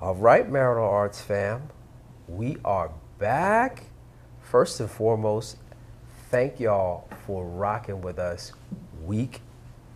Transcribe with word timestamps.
All 0.00 0.14
right, 0.14 0.48
Marital 0.48 0.84
Arts 0.84 1.20
fam, 1.20 1.70
we 2.28 2.56
are 2.64 2.92
back. 3.18 3.82
First 4.40 4.78
and 4.78 4.88
foremost, 4.88 5.56
thank 6.30 6.60
y'all 6.60 7.08
for 7.26 7.44
rocking 7.44 8.00
with 8.00 8.16
us 8.16 8.52
week 9.04 9.40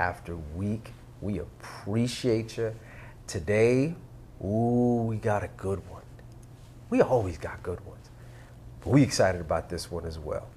after 0.01 0.37
week. 0.57 0.91
We 1.21 1.39
appreciate 1.39 2.57
you. 2.57 2.75
Today, 3.29 3.95
ooh, 4.45 5.05
we 5.07 5.19
got 5.19 5.45
a 5.45 5.51
good 5.57 5.89
one. 5.89 6.03
We 6.91 7.01
always 7.01 7.39
got 7.39 7.63
good 7.63 7.79
ones, 7.87 8.11
but 8.81 8.91
we 8.91 9.05
excited 9.05 9.41
about 9.41 9.69
this 9.69 9.89
one 9.89 10.05
as 10.05 10.19
well. 10.19 10.49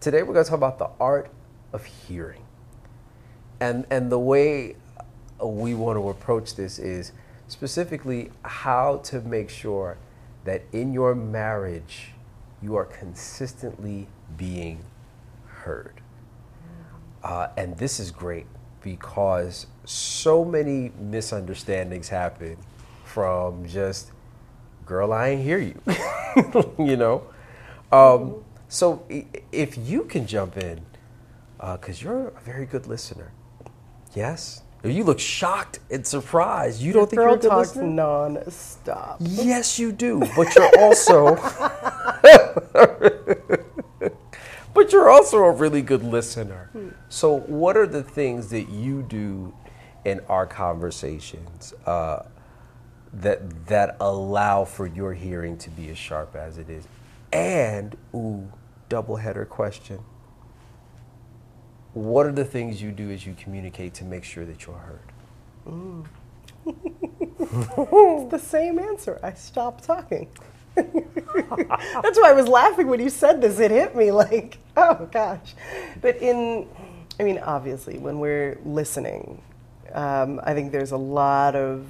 Today, 0.00 0.22
we're 0.22 0.32
going 0.32 0.44
to 0.44 0.50
talk 0.50 0.56
about 0.56 0.78
the 0.78 0.88
art 0.98 1.30
of 1.74 1.84
hearing, 1.84 2.46
and 3.60 3.84
and 3.90 4.10
the 4.10 4.18
way 4.18 4.76
we 5.44 5.74
want 5.74 5.98
to 5.98 6.08
approach 6.08 6.54
this 6.56 6.78
is 6.78 7.12
specifically 7.48 8.30
how 8.42 8.98
to 8.98 9.20
make 9.20 9.50
sure 9.50 9.96
that 10.44 10.62
in 10.72 10.92
your 10.92 11.14
marriage 11.14 12.12
you 12.62 12.76
are 12.76 12.84
consistently 12.84 14.06
being 14.36 14.84
heard. 15.46 16.00
Uh, 17.22 17.48
and 17.56 17.76
this 17.78 17.98
is 17.98 18.10
great 18.10 18.46
because 18.82 19.66
so 19.84 20.44
many 20.44 20.92
misunderstandings 20.98 22.08
happen 22.08 22.56
from 23.04 23.66
just, 23.66 24.12
girl, 24.84 25.12
I 25.12 25.28
ain't 25.30 25.42
hear 25.42 25.58
you, 25.58 25.80
you 26.78 26.96
know? 26.96 27.22
Um, 27.92 28.44
so 28.68 29.06
if 29.52 29.78
you 29.78 30.04
can 30.04 30.26
jump 30.26 30.56
in, 30.56 30.80
because 31.58 32.02
uh, 32.02 32.04
you're 32.04 32.28
a 32.28 32.40
very 32.40 32.66
good 32.66 32.86
listener. 32.86 33.30
Yes? 34.14 34.63
You 34.84 35.04
look 35.04 35.18
shocked 35.18 35.78
and 35.90 36.06
surprised. 36.06 36.82
You 36.82 36.92
don't 36.92 37.08
think 37.08 37.18
girl 37.18 37.30
you're 37.30 37.38
a 37.38 37.40
good 37.40 37.48
talks 37.48 37.68
listener? 37.70 37.88
non-stop. 37.88 39.16
Yes, 39.20 39.78
you 39.78 39.92
do. 39.92 40.20
But 40.36 40.54
you're 40.54 40.70
also 40.78 41.36
But 44.74 44.92
you're 44.92 45.08
also 45.08 45.38
a 45.38 45.52
really 45.52 45.82
good 45.82 46.02
listener. 46.02 46.68
So 47.08 47.38
what 47.38 47.76
are 47.76 47.86
the 47.86 48.02
things 48.02 48.48
that 48.48 48.68
you 48.68 49.02
do 49.02 49.54
in 50.04 50.20
our 50.28 50.46
conversations 50.46 51.72
uh, 51.86 52.24
that 53.12 53.66
that 53.66 53.96
allow 54.00 54.64
for 54.64 54.86
your 54.86 55.14
hearing 55.14 55.56
to 55.58 55.70
be 55.70 55.88
as 55.90 55.96
sharp 55.96 56.34
as 56.34 56.58
it 56.58 56.68
is? 56.68 56.88
And 57.32 57.96
ooh, 58.14 58.50
double 58.88 59.16
header 59.16 59.44
question 59.44 60.00
what 61.94 62.26
are 62.26 62.32
the 62.32 62.44
things 62.44 62.82
you 62.82 62.90
do 62.90 63.10
as 63.10 63.24
you 63.24 63.34
communicate 63.38 63.94
to 63.94 64.04
make 64.04 64.24
sure 64.24 64.44
that 64.44 64.66
you're 64.66 64.76
heard? 64.76 65.12
Mm. 65.66 66.06
it's 66.66 68.30
the 68.30 68.38
same 68.38 68.78
answer. 68.78 69.18
I 69.22 69.32
stop 69.34 69.80
talking. 69.80 70.28
That's 70.74 72.18
why 72.18 72.30
I 72.30 72.32
was 72.32 72.48
laughing 72.48 72.88
when 72.88 73.00
you 73.00 73.10
said 73.10 73.40
this. 73.40 73.60
It 73.60 73.70
hit 73.70 73.94
me 73.94 74.10
like, 74.10 74.58
oh 74.76 75.08
gosh. 75.10 75.54
But 76.00 76.16
in, 76.16 76.68
I 77.20 77.22
mean, 77.22 77.38
obviously, 77.38 77.98
when 77.98 78.18
we're 78.18 78.58
listening, 78.64 79.40
um, 79.92 80.40
I 80.42 80.52
think 80.52 80.72
there's 80.72 80.90
a 80.90 80.96
lot 80.96 81.54
of 81.54 81.86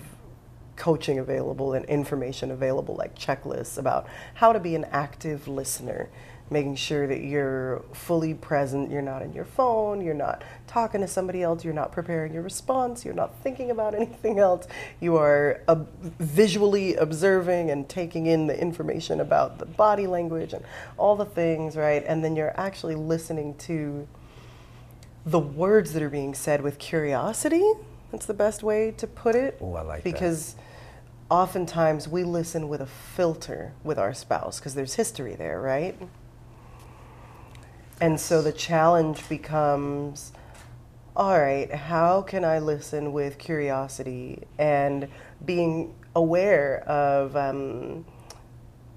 coaching 0.77 1.19
available 1.19 1.73
and 1.73 1.85
information 1.87 2.51
available, 2.51 2.95
like 2.95 3.19
checklists 3.19 3.79
about 3.79 4.07
how 4.35 4.53
to 4.53 4.61
be 4.61 4.75
an 4.75 4.85
active 4.91 5.49
listener 5.49 6.11
making 6.51 6.77
sure 6.77 7.07
that 7.07 7.23
you're 7.23 7.83
fully 7.93 8.35
present. 8.35 8.91
You're 8.91 9.03
not 9.03 9.23
in 9.23 9.33
your 9.33 9.45
phone, 9.45 10.01
you're 10.01 10.15
not 10.15 10.43
talking 10.67 11.01
to 11.01 11.09
somebody 11.09 11.43
else, 11.43 11.65
you're 11.65 11.75
not 11.75 11.93
preparing 11.93 12.33
your 12.35 12.43
response, 12.43 13.05
you're 13.05 13.15
not 13.15 13.39
thinking 13.43 13.71
about 13.71 13.95
anything 14.01 14.39
else. 14.39 14.67
You 15.01 15.17
are 15.17 15.63
uh, 15.69 15.85
visually 16.01 16.97
observing 16.97 17.71
and 17.71 17.89
taking 17.89 18.27
in 18.27 18.47
the 18.47 18.61
information 18.61 19.21
about 19.21 19.59
the 19.59 19.67
body 19.67 20.07
language 20.07 20.53
and 20.53 20.65
all 20.97 21.17
the 21.17 21.25
things, 21.25 21.77
right? 21.77 22.05
And 22.07 22.23
then 22.23 22.37
you're 22.37 22.59
actually 22.59 22.95
listening 22.95 23.57
to 23.59 24.07
the 25.27 25.39
words 25.39 25.95
that 25.95 26.03
are 26.03 26.11
being 26.11 26.35
said 26.35 26.61
with 26.61 26.79
curiosity. 26.79 27.65
That's 28.13 28.27
the 28.27 28.35
best 28.35 28.63
way 28.63 28.93
to 28.99 29.07
put 29.07 29.35
it. 29.35 29.59
Oh, 29.61 29.75
I 29.75 29.83
like 29.83 30.05
because 30.05 30.55
that 30.55 30.63
oftentimes 31.31 32.07
we 32.07 32.23
listen 32.23 32.69
with 32.69 32.81
a 32.81 32.87
filter 32.87 33.73
with 33.83 33.99
our 33.99 34.13
spouse 34.13 34.59
because 34.59 34.75
there's 34.75 34.95
history 34.95 35.35
there, 35.35 35.61
right? 35.61 35.97
And 38.01 38.21
so 38.21 38.43
the 38.43 38.53
challenge 38.53 39.29
becomes 39.29 40.33
all 41.17 41.39
right, 41.39 41.73
how 41.73 42.23
can 42.23 42.45
I 42.45 42.59
listen 42.59 43.13
with 43.13 43.39
curiosity 43.39 44.43
and 44.59 45.07
being 45.45 45.95
aware 46.17 46.81
of 46.89 47.37
um, 47.37 48.05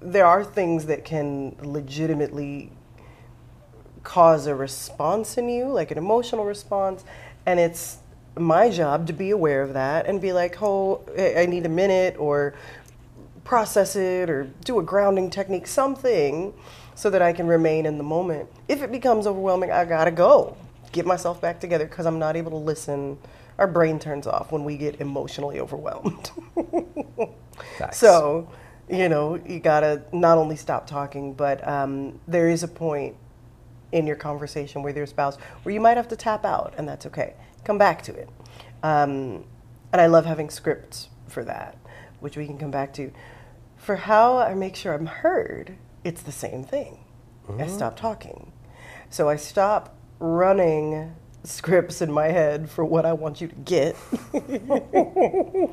there 0.00 0.26
are 0.26 0.42
things 0.42 0.86
that 0.86 1.04
can 1.04 1.54
legitimately 1.62 2.72
cause 4.02 4.48
a 4.48 4.54
response 4.54 5.38
in 5.38 5.48
you, 5.48 5.66
like 5.66 5.92
an 5.92 5.98
emotional 5.98 6.44
response, 6.44 7.04
and 7.46 7.60
it's 7.60 7.98
my 8.36 8.68
job 8.68 9.06
to 9.06 9.12
be 9.12 9.30
aware 9.30 9.62
of 9.62 9.74
that 9.74 10.06
and 10.06 10.20
be 10.20 10.32
like, 10.32 10.60
oh, 10.60 11.02
I 11.16 11.46
need 11.46 11.66
a 11.66 11.68
minute 11.68 12.16
or 12.18 12.54
process 13.44 13.94
it 13.94 14.28
or 14.28 14.44
do 14.64 14.80
a 14.80 14.82
grounding 14.82 15.30
technique, 15.30 15.68
something 15.68 16.52
so 16.98 17.10
that 17.10 17.22
I 17.22 17.32
can 17.32 17.46
remain 17.46 17.86
in 17.86 17.96
the 17.96 18.02
moment. 18.02 18.48
If 18.66 18.82
it 18.82 18.90
becomes 18.90 19.28
overwhelming, 19.28 19.70
I 19.70 19.84
gotta 19.84 20.10
go. 20.10 20.56
Get 20.90 21.06
myself 21.06 21.40
back 21.40 21.60
together 21.60 21.86
because 21.86 22.06
I'm 22.06 22.18
not 22.18 22.34
able 22.34 22.50
to 22.50 22.56
listen. 22.56 23.18
Our 23.56 23.68
brain 23.68 24.00
turns 24.00 24.26
off 24.26 24.50
when 24.50 24.64
we 24.64 24.76
get 24.76 25.00
emotionally 25.00 25.60
overwhelmed. 25.60 26.32
so, 27.92 28.50
you 28.90 29.08
know, 29.08 29.40
you 29.46 29.60
gotta 29.60 30.02
not 30.12 30.38
only 30.38 30.56
stop 30.56 30.88
talking, 30.88 31.34
but 31.34 31.66
um, 31.68 32.18
there 32.26 32.48
is 32.48 32.64
a 32.64 32.68
point 32.68 33.14
in 33.92 34.04
your 34.04 34.16
conversation 34.16 34.82
with 34.82 34.96
your 34.96 35.06
spouse 35.06 35.36
where 35.62 35.72
you 35.72 35.80
might 35.80 35.96
have 35.96 36.08
to 36.08 36.16
tap 36.16 36.44
out, 36.44 36.74
and 36.78 36.88
that's 36.88 37.06
okay. 37.06 37.34
Come 37.62 37.78
back 37.78 38.02
to 38.02 38.12
it. 38.12 38.28
Um, 38.82 39.44
and 39.92 40.00
I 40.00 40.06
love 40.06 40.26
having 40.26 40.50
scripts 40.50 41.10
for 41.28 41.44
that, 41.44 41.78
which 42.18 42.36
we 42.36 42.44
can 42.44 42.58
come 42.58 42.72
back 42.72 42.92
to. 42.94 43.12
For 43.76 43.94
how 43.94 44.38
I 44.38 44.54
make 44.54 44.74
sure 44.74 44.94
I'm 44.94 45.06
heard, 45.06 45.76
it's 46.04 46.22
the 46.22 46.32
same 46.32 46.64
thing. 46.64 46.98
Mm-hmm. 47.46 47.62
I 47.62 47.66
stop 47.66 47.96
talking. 47.96 48.52
So 49.10 49.28
I 49.28 49.36
stop 49.36 49.96
running 50.18 51.14
scripts 51.44 52.02
in 52.02 52.10
my 52.12 52.28
head 52.28 52.68
for 52.68 52.84
what 52.84 53.06
I 53.06 53.12
want 53.12 53.40
you 53.40 53.48
to 53.48 53.54
get. 53.54 53.96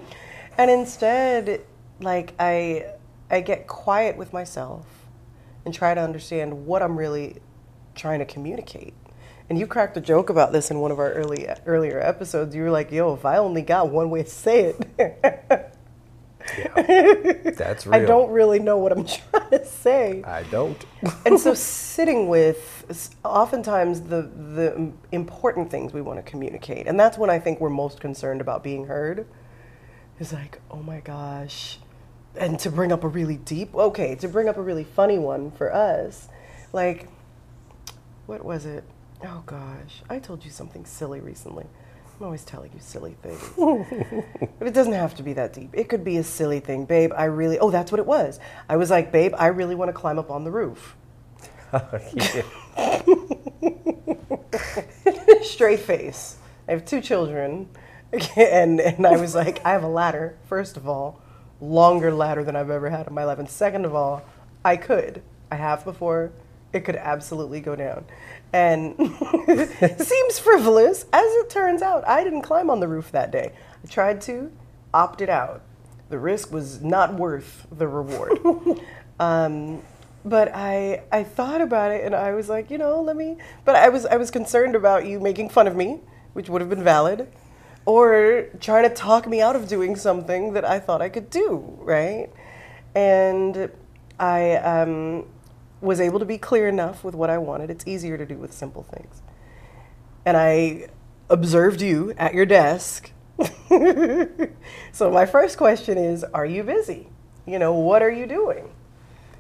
and 0.58 0.72
instead, 0.72 1.62
like 2.00 2.34
I 2.40 2.86
I 3.30 3.42
get 3.42 3.68
quiet 3.68 4.18
with 4.18 4.32
myself 4.34 4.86
and 5.66 5.74
try 5.74 5.94
to 5.94 6.02
understand 6.02 6.66
what 6.66 6.82
I'm 6.82 6.98
really 6.98 7.42
trying 7.96 8.20
to 8.20 8.26
communicate. 8.26 8.94
And 9.50 9.60
you 9.60 9.68
cracked 9.68 9.98
a 9.98 10.02
joke 10.02 10.30
about 10.30 10.52
this 10.52 10.72
in 10.72 10.80
one 10.80 10.92
of 10.92 11.00
our 11.00 11.12
early 11.12 11.48
earlier 11.66 12.00
episodes. 12.00 12.56
You 12.56 12.64
were 12.64 12.72
like, 12.72 12.92
"Yo, 12.92 13.14
if 13.14 13.26
I 13.26 13.38
only 13.38 13.62
got 13.62 13.90
one 13.90 14.10
way 14.10 14.24
to 14.24 14.30
say 14.30 14.74
it." 14.74 15.76
Yeah, 16.58 17.52
that's 17.52 17.86
real. 17.88 17.96
I 17.96 18.06
don't 18.06 18.32
really 18.32 18.60
know 18.60 18.78
what 18.78 18.92
I'm 18.92 19.06
trying 19.06 19.35
to 19.64 19.66
say. 19.84 20.24
I 20.24 20.44
don't. 20.44 20.84
and 21.26 21.40
so 21.40 21.54
sitting 21.56 22.28
with 22.28 23.18
oftentimes 23.24 24.02
the 24.02 24.24
the 24.24 24.92
important 25.12 25.72
things 25.72 25.94
we 25.94 26.02
want 26.02 26.24
to 26.24 26.30
communicate, 26.30 26.88
and 26.88 27.00
that's 27.00 27.18
when 27.18 27.30
I 27.30 27.40
think 27.40 27.60
we're 27.60 27.70
most 27.70 28.00
concerned 28.00 28.42
about 28.42 28.64
being 28.64 28.86
heard. 28.88 29.28
Is 30.20 30.32
like, 30.32 30.62
oh 30.72 30.82
my 30.82 31.02
gosh, 31.02 31.80
and 32.38 32.58
to 32.60 32.70
bring 32.72 32.92
up 32.92 33.04
a 33.04 33.08
really 33.08 33.36
deep, 33.38 33.76
okay, 33.76 34.16
to 34.16 34.28
bring 34.28 34.48
up 34.48 34.58
a 34.58 34.62
really 34.62 34.86
funny 34.86 35.18
one 35.18 35.52
for 35.52 35.74
us, 35.74 36.30
like, 36.72 37.10
what 38.26 38.44
was 38.44 38.66
it? 38.66 38.84
Oh 39.24 39.44
gosh, 39.46 40.04
I 40.10 40.20
told 40.20 40.46
you 40.46 40.52
something 40.52 40.86
silly 40.86 41.20
recently. 41.20 41.66
I'm 42.18 42.26
always 42.26 42.46
telling 42.46 42.72
you 42.74 42.80
silly 42.80 43.18
things. 43.22 43.42
but 44.60 44.68
it 44.68 44.74
doesn't 44.74 44.94
have 44.94 45.16
to 45.16 45.24
be 45.24 45.34
that 45.34 45.52
deep. 45.52 45.72
It 45.74 45.90
could 45.90 46.06
be 46.06 46.18
a 46.18 46.24
silly 46.24 46.62
thing. 46.62 46.86
Babe, 46.86 47.12
I 47.16 47.26
really, 47.26 47.60
oh, 47.60 47.72
that's 47.72 47.92
what 47.92 48.00
it 48.00 48.06
was. 48.06 48.40
I 48.70 48.78
was 48.78 48.90
like, 48.90 49.12
babe, 49.12 49.34
I 49.38 49.48
really 49.48 49.76
want 49.76 49.90
to 49.90 49.94
climb 49.94 50.18
up 50.18 50.32
on 50.32 50.46
the 50.46 50.52
roof. 50.52 50.96
Straight 55.44 55.82
face. 55.82 56.38
I 56.68 56.72
have 56.72 56.86
two 56.86 57.02
children. 57.02 57.68
And, 58.38 58.80
and 58.80 59.06
I 59.06 59.18
was 59.18 59.36
like, 59.36 59.60
I 59.66 59.72
have 59.72 59.84
a 59.84 59.90
ladder, 59.90 60.38
first 60.46 60.78
of 60.78 60.88
all, 60.88 61.20
longer 61.60 62.14
ladder 62.14 62.46
than 62.46 62.56
I've 62.56 62.70
ever 62.70 62.90
had 62.90 63.08
in 63.08 63.14
my 63.14 63.26
life. 63.26 63.40
And 63.40 63.50
second 63.50 63.84
of 63.84 63.94
all, 63.94 64.24
I 64.64 64.78
could. 64.78 65.22
I 65.52 65.56
have 65.56 65.84
before. 65.84 66.32
It 66.72 66.86
could 66.86 66.96
absolutely 66.96 67.60
go 67.60 67.76
down 67.76 68.06
and 68.54 68.96
seems 70.00 70.40
frivolous. 70.40 71.06
As 71.14 71.26
it 71.36 71.50
turns 71.50 71.82
out, 71.82 72.08
I 72.08 72.24
didn't 72.24 72.42
climb 72.44 72.70
on 72.70 72.80
the 72.80 72.88
roof 72.88 73.12
that 73.12 73.32
day. 73.32 73.52
I 73.84 73.88
tried 73.88 74.22
to, 74.22 74.52
opted 74.94 75.30
it 75.30 75.32
out. 75.32 75.62
The 76.10 76.20
risk 76.20 76.52
was 76.52 76.82
not 76.82 77.16
worth 77.16 77.68
the 77.72 77.88
reward. 77.88 78.40
um, 79.20 79.82
but 80.24 80.52
I 80.54 81.04
I 81.12 81.24
thought 81.24 81.62
about 81.62 81.92
it 81.92 82.04
and 82.06 82.16
I 82.16 82.34
was 82.34 82.50
like, 82.50 82.70
you 82.72 82.78
know, 82.78 83.02
let 83.02 83.16
me. 83.16 83.38
But 83.66 83.76
I 83.76 83.90
was 83.90 84.06
I 84.06 84.18
was 84.18 84.32
concerned 84.32 84.76
about 84.76 85.06
you 85.06 85.20
making 85.20 85.50
fun 85.50 85.68
of 85.68 85.76
me, 85.76 86.00
which 86.34 86.50
would 86.50 86.62
have 86.62 86.70
been 86.70 86.84
valid. 86.84 87.28
or 87.86 88.48
trying 88.60 88.84
to 88.90 88.94
talk 88.96 89.28
me 89.28 89.42
out 89.42 89.56
of 89.56 89.68
doing 89.68 89.96
something 89.96 90.54
that 90.54 90.66
I 90.66 90.80
thought 90.80 91.02
I 91.02 91.10
could 91.10 91.30
do, 91.30 91.78
right? 91.82 92.30
And 92.96 93.70
I 94.20 94.56
um, 94.58 95.26
was 95.82 96.00
able 96.00 96.20
to 96.20 96.26
be 96.26 96.38
clear 96.38 96.68
enough 96.68 97.04
with 97.04 97.16
what 97.16 97.30
I 97.30 97.38
wanted. 97.38 97.70
It's 97.70 97.86
easier 97.88 98.18
to 98.18 98.26
do 98.26 98.38
with 98.38 98.54
simple 98.54 98.84
things. 98.84 99.22
And 100.26 100.36
I 100.38 100.88
observed 101.30 101.82
you 101.82 102.14
at 102.18 102.34
your 102.34 102.46
desk. 102.46 103.12
so 104.92 105.12
my 105.12 105.26
first 105.26 105.58
question 105.58 105.98
is 105.98 106.24
Are 106.24 106.46
you 106.46 106.64
busy? 106.64 107.08
You 107.46 107.60
know, 107.60 107.74
what 107.74 108.02
are 108.02 108.12
you 108.12 108.26
doing? 108.26 108.70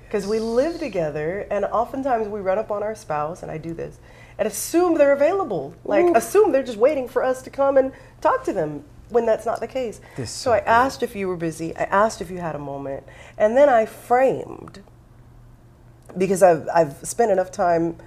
Because 0.03 0.27
we 0.27 0.39
live 0.39 0.79
together, 0.79 1.47
and 1.49 1.65
oftentimes 1.65 2.27
we 2.27 2.39
run 2.39 2.59
up 2.59 2.69
on 2.69 2.83
our 2.83 2.93
spouse, 2.93 3.41
and 3.41 3.51
I 3.51 3.57
do 3.57 3.73
this, 3.73 3.97
and 4.37 4.47
assume 4.47 4.97
they're 4.97 5.13
available. 5.13 5.73
Like, 5.83 6.05
Oof. 6.05 6.15
assume 6.15 6.51
they're 6.51 6.63
just 6.63 6.77
waiting 6.77 7.07
for 7.07 7.23
us 7.23 7.41
to 7.41 7.49
come 7.49 7.77
and 7.77 7.91
talk 8.21 8.43
to 8.43 8.53
them 8.53 8.83
when 9.09 9.25
that's 9.25 9.45
not 9.45 9.59
the 9.59 9.67
case. 9.67 9.99
This 10.15 10.29
so 10.29 10.51
I 10.51 10.59
asked 10.59 11.01
if 11.01 11.15
you 11.15 11.27
were 11.27 11.37
busy, 11.37 11.75
I 11.75 11.83
asked 11.83 12.21
if 12.21 12.29
you 12.29 12.37
had 12.37 12.55
a 12.55 12.59
moment, 12.59 13.03
and 13.37 13.57
then 13.57 13.69
I 13.69 13.85
framed 13.85 14.83
because 16.17 16.43
I've, 16.43 16.67
I've 16.73 16.93
spent 17.05 17.31
enough 17.31 17.51
time 17.51 17.97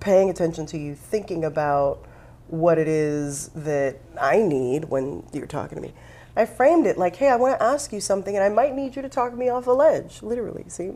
paying 0.00 0.30
attention 0.30 0.66
to 0.66 0.78
you, 0.78 0.94
thinking 0.94 1.44
about 1.44 2.04
what 2.48 2.78
it 2.78 2.88
is 2.88 3.48
that 3.48 3.96
I 4.20 4.38
need 4.38 4.84
when 4.86 5.26
you're 5.32 5.46
talking 5.46 5.76
to 5.76 5.82
me. 5.82 5.92
I 6.36 6.46
framed 6.46 6.86
it 6.86 6.96
like, 6.96 7.16
hey, 7.16 7.28
I 7.28 7.36
want 7.36 7.58
to 7.58 7.62
ask 7.62 7.92
you 7.92 8.00
something, 8.00 8.36
and 8.36 8.44
I 8.44 8.48
might 8.48 8.74
need 8.74 8.94
you 8.94 9.02
to 9.02 9.08
talk 9.08 9.36
me 9.36 9.48
off 9.48 9.66
a 9.66 9.72
ledge, 9.72 10.22
literally. 10.22 10.64
See? 10.68 10.92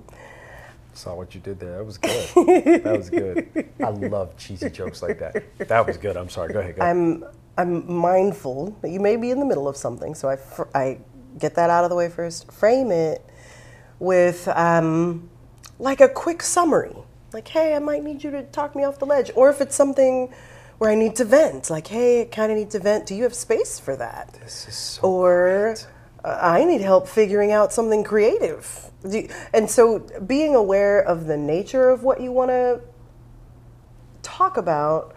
Saw 0.95 1.15
what 1.15 1.35
you 1.35 1.41
did 1.41 1.59
there. 1.59 1.79
That 1.79 1.85
was 1.85 1.99
good. 1.99 2.85
that 2.85 2.97
was 2.97 3.11
good. 3.11 3.69
I 3.83 3.89
love 3.89 4.37
cheesy 4.37 4.71
jokes 4.71 5.03
like 5.03 5.19
that. 5.19 5.43
That 5.69 5.87
was 5.87 5.97
good. 5.97 6.17
I'm 6.17 6.29
sorry. 6.29 6.53
Go 6.53 6.61
ahead. 6.61 6.77
Go 6.77 6.83
ahead. 6.83 6.97
I'm 6.97 7.25
I'm 7.57 7.93
mindful 7.93 8.77
that 8.83 8.91
you 8.91 9.01
may 9.01 9.17
be 9.17 9.31
in 9.31 9.39
the 9.41 9.45
middle 9.45 9.69
of 9.69 9.77
something, 9.77 10.15
so 10.15 10.29
I, 10.29 10.37
fr- 10.37 10.69
I 10.75 10.99
get 11.39 11.55
that 11.57 11.71
out 11.71 11.85
of 11.85 11.91
the 11.91 11.97
way 11.97 12.09
first. 12.09 12.51
Frame 12.51 12.91
it 12.91 13.25
with 13.99 14.49
um, 14.49 15.29
like 15.83 16.01
a 16.01 16.09
quick 16.09 16.43
summary, 16.43 16.97
like, 17.33 17.49
"Hey, 17.49 17.75
I 17.75 17.81
might 17.81 18.05
need 18.05 18.23
you 18.23 18.31
to 18.31 18.45
talk 18.45 18.77
me 18.77 18.85
off 18.85 18.99
the 19.01 19.05
ledge," 19.07 19.33
or 19.35 19.51
if 19.51 19.61
it's 19.61 19.75
something 19.75 20.33
where 20.79 20.91
I 20.91 20.95
need 20.95 21.17
to 21.17 21.25
vent, 21.25 21.71
like, 21.71 21.89
"Hey, 21.89 22.23
I 22.23 22.25
kind 22.27 22.53
of 22.53 22.57
need 22.57 22.71
to 22.71 22.79
vent. 22.79 23.07
Do 23.07 23.15
you 23.17 23.25
have 23.25 23.35
space 23.35 23.79
for 23.81 23.97
that?" 23.97 24.33
this 24.41 24.67
is 24.69 24.77
so 24.77 25.03
or 25.03 25.75
uh, 26.25 26.39
I 26.41 26.65
need 26.65 26.83
help 26.83 27.09
figuring 27.09 27.51
out 27.51 27.73
something 27.73 28.05
creative. 28.05 28.91
You- 29.09 29.29
and 29.53 29.69
so 29.69 29.99
being 30.25 30.55
aware 30.55 31.01
of 31.01 31.27
the 31.27 31.37
nature 31.37 31.91
of 31.91 32.05
what 32.05 32.21
you 32.21 32.31
want 32.31 32.51
to 32.51 32.81
talk 34.23 34.57
about 34.57 35.15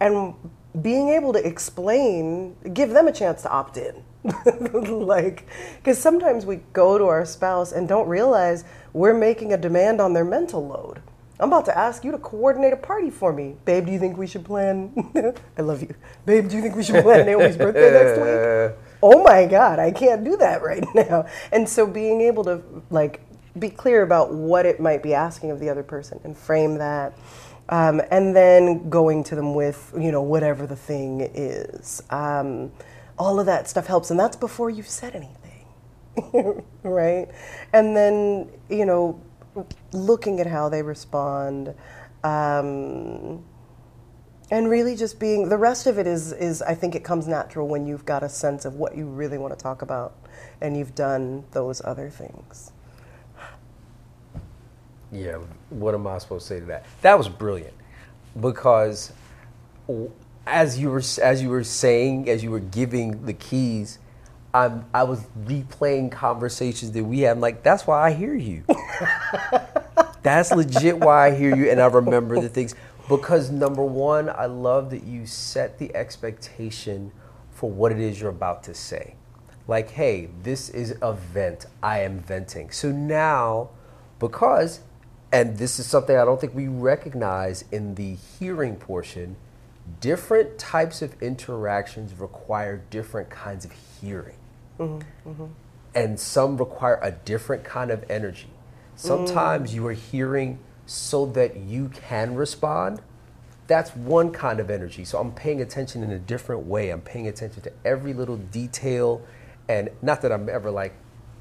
and 0.00 0.34
being 0.80 1.10
able 1.10 1.32
to 1.34 1.46
explain, 1.46 2.56
give 2.72 2.90
them 2.90 3.06
a 3.06 3.12
chance 3.12 3.42
to 3.42 3.50
opt 3.50 3.76
in. 3.76 4.02
like, 5.06 5.46
because 5.76 5.98
sometimes 5.98 6.44
we 6.44 6.56
go 6.72 6.98
to 6.98 7.04
our 7.04 7.24
spouse 7.24 7.72
and 7.72 7.86
don't 7.86 8.08
realize 8.08 8.64
we're 8.96 9.14
making 9.14 9.52
a 9.52 9.56
demand 9.56 10.00
on 10.00 10.12
their 10.12 10.24
mental 10.24 10.66
load. 10.66 11.02
I'm 11.38 11.48
about 11.48 11.66
to 11.66 11.76
ask 11.76 12.02
you 12.02 12.12
to 12.12 12.18
coordinate 12.18 12.72
a 12.72 12.78
party 12.78 13.10
for 13.10 13.32
me. 13.32 13.56
Babe, 13.66 13.84
do 13.86 13.92
you 13.92 13.98
think 13.98 14.16
we 14.16 14.26
should 14.26 14.44
plan? 14.44 15.34
I 15.58 15.62
love 15.62 15.82
you. 15.82 15.94
Babe, 16.24 16.48
do 16.48 16.56
you 16.56 16.62
think 16.62 16.74
we 16.74 16.82
should 16.82 17.02
plan 17.02 17.26
Naomi's 17.26 17.58
birthday 17.58 17.92
next 17.92 18.18
week? 18.18 18.76
oh 19.02 19.22
my 19.22 19.46
god 19.46 19.78
i 19.78 19.90
can't 19.90 20.24
do 20.24 20.36
that 20.36 20.62
right 20.62 20.84
now 20.94 21.26
and 21.52 21.68
so 21.68 21.86
being 21.86 22.20
able 22.20 22.44
to 22.44 22.62
like 22.90 23.20
be 23.58 23.70
clear 23.70 24.02
about 24.02 24.32
what 24.32 24.66
it 24.66 24.80
might 24.80 25.02
be 25.02 25.14
asking 25.14 25.50
of 25.50 25.60
the 25.60 25.68
other 25.68 25.82
person 25.82 26.20
and 26.24 26.36
frame 26.36 26.76
that 26.78 27.16
um, 27.68 28.00
and 28.12 28.36
then 28.36 28.88
going 28.88 29.24
to 29.24 29.34
them 29.34 29.54
with 29.54 29.92
you 29.98 30.12
know 30.12 30.22
whatever 30.22 30.66
the 30.66 30.76
thing 30.76 31.20
is 31.20 32.02
um, 32.10 32.70
all 33.18 33.40
of 33.40 33.46
that 33.46 33.68
stuff 33.68 33.86
helps 33.86 34.10
and 34.10 34.20
that's 34.20 34.36
before 34.36 34.70
you've 34.70 34.88
said 34.88 35.14
anything 35.14 35.45
right 36.82 37.28
and 37.72 37.96
then 37.96 38.50
you 38.68 38.86
know 38.86 39.20
looking 39.92 40.40
at 40.40 40.46
how 40.46 40.68
they 40.68 40.82
respond 40.82 41.74
um, 42.24 43.44
and 44.50 44.68
really 44.68 44.96
just 44.96 45.18
being 45.18 45.48
the 45.48 45.56
rest 45.56 45.86
of 45.86 45.98
it 45.98 46.06
is 46.06 46.32
is 46.32 46.62
I 46.62 46.74
think 46.74 46.94
it 46.94 47.04
comes 47.04 47.26
natural 47.26 47.68
when 47.68 47.86
you've 47.86 48.04
got 48.04 48.22
a 48.22 48.28
sense 48.28 48.64
of 48.64 48.74
what 48.74 48.96
you 48.96 49.06
really 49.06 49.38
want 49.38 49.56
to 49.56 49.62
talk 49.62 49.82
about 49.82 50.14
and 50.60 50.76
you've 50.76 50.94
done 50.94 51.44
those 51.52 51.82
other 51.84 52.10
things. 52.10 52.72
Yeah, 55.12 55.38
what 55.70 55.94
am 55.94 56.06
I 56.06 56.18
supposed 56.18 56.46
to 56.48 56.54
say 56.54 56.60
to 56.60 56.66
that? 56.66 56.84
That 57.02 57.16
was 57.16 57.28
brilliant 57.28 57.74
because 58.40 59.12
as 60.46 60.78
you 60.78 60.90
were 60.90 61.02
as 61.22 61.42
you 61.42 61.48
were 61.48 61.64
saying, 61.64 62.28
as 62.28 62.42
you 62.42 62.50
were 62.50 62.60
giving 62.60 63.24
the 63.26 63.32
keys, 63.32 63.98
I'm 64.56 64.86
I 64.94 65.02
was 65.02 65.22
replaying 65.44 66.10
conversations 66.12 66.92
that 66.92 67.04
we 67.04 67.20
had. 67.20 67.32
I'm 67.32 67.40
like, 67.40 67.62
that's 67.62 67.86
why 67.86 68.06
I 68.06 68.12
hear 68.12 68.34
you. 68.34 68.64
that's 70.22 70.50
legit 70.50 70.98
why 70.98 71.26
I 71.26 71.36
hear 71.36 71.54
you, 71.54 71.70
and 71.70 71.78
I 71.78 71.86
remember 71.86 72.40
the 72.40 72.48
things 72.48 72.74
because 73.06 73.50
number 73.50 73.84
one, 73.84 74.30
I 74.30 74.46
love 74.46 74.90
that 74.90 75.04
you 75.04 75.26
set 75.26 75.78
the 75.78 75.94
expectation 75.94 77.12
for 77.50 77.70
what 77.70 77.92
it 77.92 77.98
is 77.98 78.18
you're 78.18 78.30
about 78.30 78.62
to 78.64 78.74
say. 78.74 79.16
Like, 79.68 79.90
hey, 79.90 80.30
this 80.42 80.70
is 80.70 80.96
a 81.02 81.12
vent. 81.12 81.66
I 81.82 82.00
am 82.00 82.20
venting. 82.20 82.70
So 82.70 82.90
now, 82.90 83.70
because, 84.18 84.80
and 85.32 85.58
this 85.58 85.78
is 85.78 85.86
something 85.86 86.16
I 86.16 86.24
don't 86.24 86.40
think 86.40 86.54
we 86.54 86.68
recognize 86.68 87.64
in 87.70 87.94
the 87.94 88.14
hearing 88.14 88.76
portion, 88.76 89.36
different 90.00 90.58
types 90.58 91.02
of 91.02 91.20
interactions 91.22 92.14
require 92.18 92.82
different 92.90 93.28
kinds 93.28 93.64
of 93.64 93.72
hearing. 94.00 94.36
Mm-hmm. 94.78 95.46
And 95.94 96.20
some 96.20 96.56
require 96.56 96.98
a 97.02 97.10
different 97.10 97.64
kind 97.64 97.90
of 97.90 98.04
energy. 98.10 98.48
Sometimes 98.94 99.74
you 99.74 99.86
are 99.86 99.92
hearing 99.92 100.58
so 100.86 101.26
that 101.26 101.56
you 101.56 101.88
can 101.88 102.34
respond. 102.34 103.02
That's 103.66 103.94
one 103.94 104.30
kind 104.30 104.60
of 104.60 104.70
energy. 104.70 105.04
So 105.04 105.18
I'm 105.18 105.32
paying 105.32 105.60
attention 105.60 106.02
in 106.02 106.10
a 106.10 106.18
different 106.18 106.66
way. 106.66 106.90
I'm 106.90 107.00
paying 107.00 107.26
attention 107.26 107.62
to 107.62 107.72
every 107.84 108.14
little 108.14 108.36
detail. 108.36 109.22
And 109.68 109.90
not 110.02 110.22
that 110.22 110.32
I'm 110.32 110.48
ever 110.48 110.70
like 110.70 110.94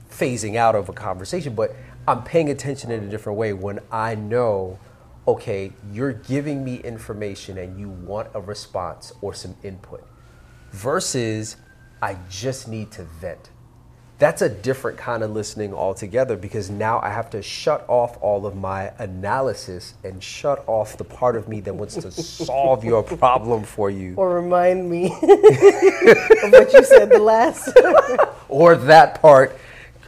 phasing 0.10 0.56
out 0.56 0.76
of 0.76 0.90
a 0.90 0.94
conversation, 0.94 1.56
but 1.56 1.76
I'm 2.08 2.24
paying 2.24 2.50
attention 2.50 2.92
in 2.92 3.04
a 3.04 3.08
different 3.08 3.38
way 3.38 3.54
when 3.54 3.80
I 3.92 4.16
know, 4.16 4.80
okay, 5.28 5.72
you're 5.92 6.14
giving 6.14 6.64
me 6.64 6.78
information 6.78 7.58
and 7.58 7.80
you 7.80 7.90
want 7.90 8.30
a 8.34 8.42
response 8.42 9.14
or 9.22 9.34
some 9.34 9.56
input 9.64 10.06
versus 10.72 11.58
I 12.02 12.18
just 12.30 12.68
need 12.68 12.92
to 12.92 13.04
vent. 13.04 13.50
That's 14.18 14.42
a 14.42 14.48
different 14.48 14.98
kind 14.98 15.24
of 15.24 15.32
listening 15.32 15.74
altogether 15.74 16.38
because 16.38 16.70
now 16.70 17.02
I 17.02 17.10
have 17.10 17.30
to 17.32 17.42
shut 17.42 17.84
off 17.90 18.18
all 18.22 18.46
of 18.46 18.56
my 18.56 18.94
analysis 18.98 19.96
and 20.06 20.24
shut 20.24 20.64
off 20.68 20.98
the 20.98 21.04
part 21.04 21.36
of 21.36 21.50
me 21.50 21.60
that 21.62 21.76
wants 21.76 21.96
to 21.96 22.12
solve 22.12 22.86
your 22.86 23.04
problem 23.04 23.64
for 23.64 23.90
you 23.90 24.14
Or 24.16 24.34
remind 24.36 24.90
me 24.90 25.08
of 25.08 26.52
what 26.52 26.72
you 26.74 26.84
said 26.86 27.10
the 27.10 27.20
last. 27.22 27.78
or 28.50 28.76
that 28.76 29.22
part 29.22 29.58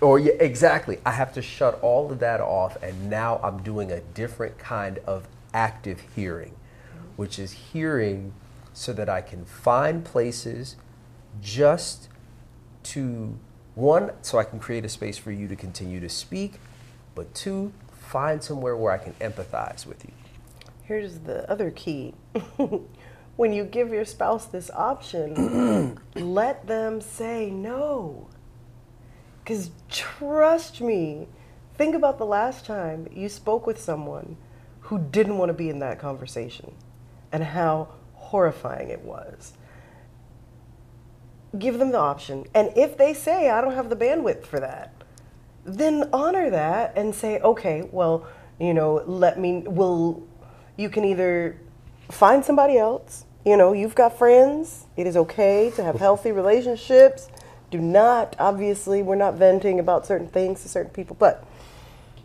or 0.01 0.19
yeah, 0.19 0.33
exactly 0.39 1.00
i 1.05 1.12
have 1.12 1.33
to 1.33 1.41
shut 1.41 1.79
all 1.81 2.12
of 2.12 2.19
that 2.19 2.39
off 2.39 2.81
and 2.83 3.09
now 3.09 3.39
i'm 3.43 3.62
doing 3.63 3.91
a 3.91 4.00
different 4.00 4.57
kind 4.57 5.00
of 5.07 5.27
active 5.53 6.01
hearing 6.15 6.53
which 7.15 7.39
is 7.39 7.51
hearing 7.51 8.33
so 8.73 8.93
that 8.93 9.09
i 9.09 9.21
can 9.21 9.43
find 9.45 10.05
places 10.05 10.75
just 11.41 12.10
to 12.84 13.38
one 13.75 14.12
so 14.22 14.38
i 14.38 14.44
can 14.44 14.60
create 14.60 14.86
a 14.86 14.89
space 14.89 15.17
for 15.17 15.32
you 15.32 15.48
to 15.48 15.56
continue 15.56 16.00
to 16.00 16.10
speak 16.10 16.53
but 17.15 17.34
two 17.34 17.72
find 17.91 18.44
somewhere 18.44 18.75
where 18.75 18.91
i 18.91 18.98
can 18.98 19.13
empathize 19.13 19.86
with 19.86 20.03
you 20.06 20.12
Here's 20.88 21.20
the 21.20 21.50
other 21.51 21.70
key. 21.70 22.13
when 23.36 23.51
you 23.51 23.65
give 23.65 23.89
your 23.89 24.06
spouse 24.06 24.46
this 24.46 24.72
option, 24.72 26.00
let 26.15 26.65
them 26.65 27.01
say 27.01 27.50
no. 27.50 28.29
Because 29.44 29.72
trust 29.89 30.79
me, 30.79 31.27
think 31.75 31.94
about 31.94 32.17
the 32.17 32.25
last 32.25 32.65
time 32.65 33.06
you 33.12 33.27
spoke 33.27 33.67
with 33.67 33.82
someone 33.82 34.38
who 34.79 34.98
didn't 34.98 35.38
want 35.38 35.50
to 35.50 35.53
be 35.53 35.70
in 35.70 35.79
that 35.79 36.00
conversation 36.00 36.74
and 37.34 37.44
how 37.44 37.89
horrifying 38.13 38.88
it 38.88 39.01
was. 39.01 39.58
Give 41.57 41.79
them 41.79 41.91
the 41.91 41.99
option. 41.99 42.45
And 42.53 42.71
if 42.75 42.97
they 42.97 43.13
say, 43.13 43.49
I 43.49 43.61
don't 43.61 43.73
have 43.73 43.89
the 43.89 43.95
bandwidth 43.95 44.45
for 44.45 44.59
that, 44.59 44.93
then 45.65 46.09
honor 46.13 46.49
that 46.49 46.93
and 46.95 47.13
say, 47.13 47.39
okay, 47.39 47.87
well, 47.91 48.27
you 48.59 48.73
know, 48.73 49.03
let 49.05 49.39
me, 49.39 49.63
will, 49.65 50.25
you 50.77 50.89
can 50.89 51.03
either 51.03 51.59
find 52.09 52.43
somebody 52.43 52.77
else, 52.77 53.25
you 53.45 53.55
know, 53.55 53.73
you've 53.73 53.95
got 53.95 54.17
friends, 54.17 54.85
it 54.95 55.07
is 55.07 55.15
okay 55.15 55.71
to 55.75 55.83
have 55.83 55.95
healthy 55.99 56.31
relationships. 56.31 57.29
Do 57.69 57.79
not, 57.79 58.35
obviously, 58.39 59.03
we're 59.03 59.15
not 59.15 59.35
venting 59.35 59.79
about 59.79 60.05
certain 60.05 60.27
things 60.27 60.61
to 60.63 60.69
certain 60.69 60.91
people, 60.91 61.15
but 61.19 61.45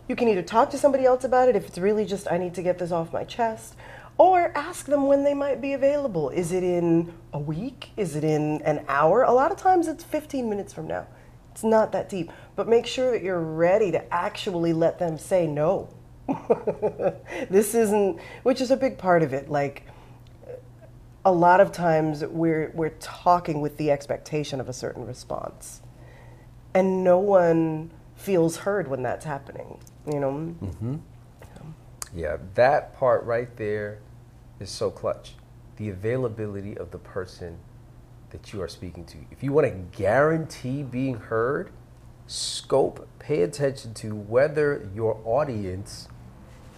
you 0.07 0.15
can 0.15 0.27
either 0.27 0.41
talk 0.41 0.69
to 0.71 0.77
somebody 0.77 1.05
else 1.05 1.23
about 1.23 1.49
it 1.49 1.55
if 1.55 1.67
it's 1.67 1.77
really 1.77 2.05
just, 2.05 2.31
I 2.31 2.37
need 2.37 2.53
to 2.55 2.61
get 2.61 2.77
this 2.77 2.91
off 2.91 3.13
my 3.13 3.23
chest, 3.23 3.75
Or 4.17 4.51
ask 4.55 4.85
them 4.85 5.07
when 5.07 5.23
they 5.23 5.33
might 5.33 5.59
be 5.61 5.73
available. 5.73 6.29
Is 6.29 6.51
it 6.51 6.63
in 6.63 7.13
a 7.33 7.39
week? 7.39 7.91
Is 7.97 8.15
it 8.15 8.23
in 8.23 8.61
an 8.61 8.85
hour? 8.87 9.23
A 9.23 9.31
lot 9.31 9.51
of 9.51 9.57
times 9.57 9.87
it's 9.87 10.03
15 10.03 10.49
minutes 10.49 10.71
from 10.71 10.87
now. 10.87 11.07
It's 11.51 11.63
not 11.63 11.91
that 11.91 12.09
deep. 12.09 12.31
But 12.55 12.67
make 12.67 12.85
sure 12.85 13.11
that 13.11 13.23
you're 13.23 13.39
ready 13.39 13.91
to 13.91 14.13
actually 14.13 14.73
let 14.73 14.99
them 14.99 15.17
say 15.17 15.47
no. 15.47 15.89
this 17.49 17.75
isn't, 17.75 18.19
which 18.43 18.61
is 18.61 18.71
a 18.71 18.77
big 18.77 18.97
part 18.97 19.23
of 19.23 19.33
it. 19.33 19.49
Like, 19.49 19.83
a 21.25 21.31
lot 21.31 21.59
of 21.59 21.71
times 21.71 22.23
we're, 22.23 22.71
we're 22.73 22.95
talking 22.99 23.61
with 23.61 23.77
the 23.77 23.91
expectation 23.91 24.59
of 24.59 24.69
a 24.69 24.73
certain 24.73 25.05
response. 25.05 25.81
And 26.73 27.03
no 27.03 27.17
one 27.19 27.91
feels 28.15 28.57
heard 28.57 28.87
when 28.87 29.03
that's 29.03 29.25
happening, 29.25 29.79
you 30.11 30.19
know? 30.19 30.31
Mm-hmm. 30.31 30.95
Yeah, 32.15 32.37
that 32.55 32.95
part 32.95 33.23
right 33.23 33.55
there 33.57 33.99
is 34.59 34.69
so 34.69 34.91
clutch. 34.91 35.33
The 35.77 35.89
availability 35.89 36.77
of 36.77 36.91
the 36.91 36.99
person 36.99 37.57
that 38.29 38.53
you 38.53 38.61
are 38.61 38.67
speaking 38.67 39.05
to. 39.05 39.17
If 39.31 39.43
you 39.43 39.51
want 39.51 39.67
to 39.67 39.97
guarantee 39.97 40.83
being 40.83 41.15
heard, 41.15 41.71
scope, 42.27 43.07
pay 43.19 43.41
attention 43.41 43.93
to 43.95 44.15
whether 44.15 44.89
your 44.93 45.19
audience 45.23 46.07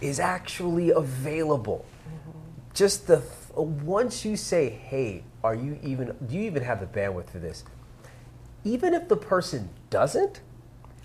is 0.00 0.20
actually 0.20 0.90
available. 0.90 1.84
Mm-hmm. 2.06 2.40
Just 2.74 3.06
the 3.06 3.22
uh, 3.56 3.62
once 3.62 4.24
you 4.24 4.36
say, 4.36 4.68
"Hey, 4.68 5.24
are 5.42 5.54
you 5.54 5.78
even 5.82 6.14
do 6.26 6.36
you 6.36 6.42
even 6.42 6.62
have 6.62 6.80
the 6.80 6.86
bandwidth 6.86 7.30
for 7.30 7.38
this?" 7.38 7.64
Even 8.64 8.94
if 8.94 9.08
the 9.08 9.16
person 9.16 9.70
doesn't, 9.90 10.40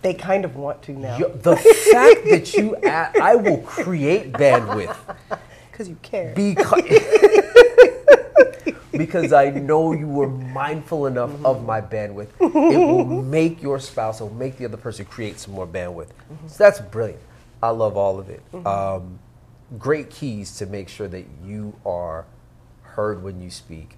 They 0.01 0.13
kind 0.13 0.45
of 0.45 0.55
want 0.55 0.81
to 0.83 0.93
now. 0.93 1.17
the 1.17 1.55
fact 1.55 2.25
that 2.25 2.53
you 2.55 2.75
I 2.85 3.35
will 3.35 3.59
create 3.59 4.33
bandwidth 4.33 4.95
Because 5.71 5.89
you 5.89 5.97
care. 6.01 6.33
because 6.35 6.83
because 8.91 9.33
I 9.33 9.49
know 9.49 9.93
you 9.93 10.07
were 10.07 10.27
mindful 10.27 11.07
enough 11.07 11.31
of 11.45 11.65
my 11.65 11.81
bandwidth. 11.81 12.27
It 12.39 12.77
will 12.77 13.05
make 13.23 13.61
your 13.61 13.79
spouse, 13.79 14.19
it 14.19 14.23
will 14.25 14.33
make 14.33 14.57
the 14.57 14.65
other 14.65 14.77
person 14.77 15.05
create 15.05 15.39
some 15.39 15.53
more 15.53 15.65
bandwidth. 15.65 16.09
So 16.47 16.63
that's 16.63 16.79
brilliant. 16.81 17.21
I 17.63 17.69
love 17.69 17.95
all 17.97 18.19
of 18.19 18.29
it. 18.29 18.41
Um, 18.65 19.19
great 19.79 20.09
keys 20.09 20.55
to 20.57 20.65
make 20.65 20.89
sure 20.89 21.07
that 21.07 21.25
you 21.43 21.73
are 21.85 22.25
heard 22.83 23.23
when 23.23 23.41
you 23.41 23.49
speak. 23.49 23.95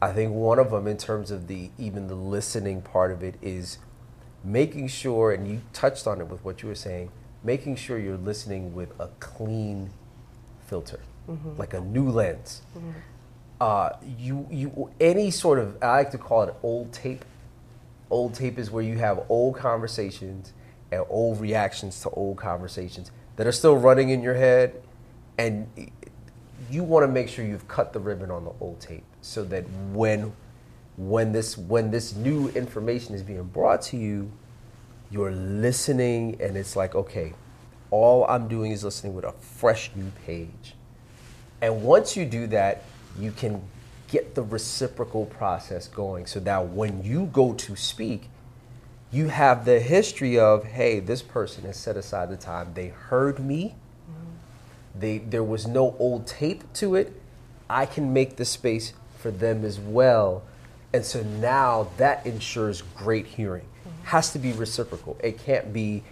I 0.00 0.12
think 0.12 0.32
one 0.32 0.60
of 0.60 0.70
them, 0.70 0.86
in 0.86 0.96
terms 0.96 1.32
of 1.32 1.48
the 1.48 1.70
even 1.76 2.06
the 2.06 2.14
listening 2.14 2.82
part 2.82 3.10
of 3.10 3.24
it, 3.24 3.34
is 3.42 3.78
making 4.44 4.88
sure, 4.88 5.32
and 5.32 5.46
you 5.48 5.60
touched 5.72 6.06
on 6.06 6.20
it 6.20 6.28
with 6.28 6.44
what 6.44 6.62
you 6.62 6.68
were 6.68 6.74
saying, 6.74 7.10
making 7.44 7.76
sure 7.76 7.98
you're 7.98 8.16
listening 8.16 8.74
with 8.74 8.90
a 9.00 9.08
clean 9.20 9.90
filter, 10.66 11.00
like 11.58 11.74
a 11.74 11.80
new 11.80 12.08
lens. 12.08 12.62
Uh, 13.60 13.90
you, 14.18 14.46
you, 14.50 14.90
any 15.00 15.30
sort 15.30 15.58
of, 15.58 15.76
I 15.82 15.98
like 15.98 16.10
to 16.12 16.18
call 16.18 16.42
it 16.44 16.54
old 16.62 16.92
tape. 16.92 17.24
Old 18.10 18.34
tape 18.34 18.58
is 18.58 18.70
where 18.70 18.82
you 18.82 18.98
have 18.98 19.24
old 19.28 19.56
conversations 19.56 20.52
and 20.90 21.04
old 21.10 21.40
reactions 21.40 22.00
to 22.02 22.10
old 22.10 22.38
conversations 22.38 23.10
that 23.36 23.46
are 23.46 23.52
still 23.52 23.76
running 23.76 24.10
in 24.10 24.22
your 24.22 24.34
head, 24.34 24.80
and 25.36 25.68
you 26.70 26.82
want 26.82 27.02
to 27.04 27.08
make 27.08 27.28
sure 27.28 27.44
you've 27.44 27.68
cut 27.68 27.92
the 27.92 28.00
ribbon 28.00 28.30
on 28.30 28.44
the 28.44 28.52
old 28.60 28.80
tape 28.80 29.04
so 29.20 29.44
that 29.44 29.64
when 29.92 30.32
when 30.98 31.32
this 31.32 31.56
when 31.56 31.90
this 31.90 32.14
new 32.14 32.48
information 32.50 33.14
is 33.14 33.22
being 33.22 33.44
brought 33.44 33.80
to 33.80 33.96
you 33.96 34.30
you're 35.10 35.32
listening 35.32 36.36
and 36.40 36.56
it's 36.56 36.76
like 36.76 36.94
okay 36.94 37.32
all 37.90 38.26
i'm 38.28 38.48
doing 38.48 38.72
is 38.72 38.84
listening 38.84 39.14
with 39.14 39.24
a 39.24 39.32
fresh 39.32 39.90
new 39.94 40.10
page 40.26 40.74
and 41.62 41.82
once 41.82 42.16
you 42.16 42.26
do 42.26 42.46
that 42.46 42.82
you 43.18 43.30
can 43.30 43.62
get 44.08 44.34
the 44.34 44.42
reciprocal 44.42 45.24
process 45.26 45.86
going 45.86 46.26
so 46.26 46.40
that 46.40 46.68
when 46.68 47.02
you 47.04 47.26
go 47.26 47.52
to 47.54 47.76
speak 47.76 48.28
you 49.10 49.28
have 49.28 49.64
the 49.64 49.80
history 49.80 50.38
of 50.38 50.64
hey 50.64 51.00
this 51.00 51.22
person 51.22 51.64
has 51.64 51.76
set 51.76 51.96
aside 51.96 52.28
the 52.28 52.36
time 52.36 52.72
they 52.74 52.88
heard 52.88 53.38
me 53.38 53.74
mm-hmm. 54.10 54.98
they, 54.98 55.18
there 55.18 55.44
was 55.44 55.66
no 55.66 55.96
old 55.98 56.26
tape 56.26 56.70
to 56.74 56.94
it. 56.94 57.20
I 57.70 57.86
can 57.86 58.12
make 58.12 58.36
the 58.36 58.44
space 58.44 58.92
for 59.18 59.30
them 59.30 59.64
as 59.64 59.78
well. 59.78 60.42
And 60.92 61.04
so 61.04 61.22
now 61.22 61.88
that 61.96 62.26
ensures 62.26 62.82
great 62.94 63.26
hearing. 63.26 63.64
Mm-hmm. 63.64 64.04
Has 64.04 64.32
to 64.32 64.38
be 64.38 64.52
reciprocal. 64.52 65.18
It 65.22 65.38
can't 65.38 65.72
be, 65.72 66.02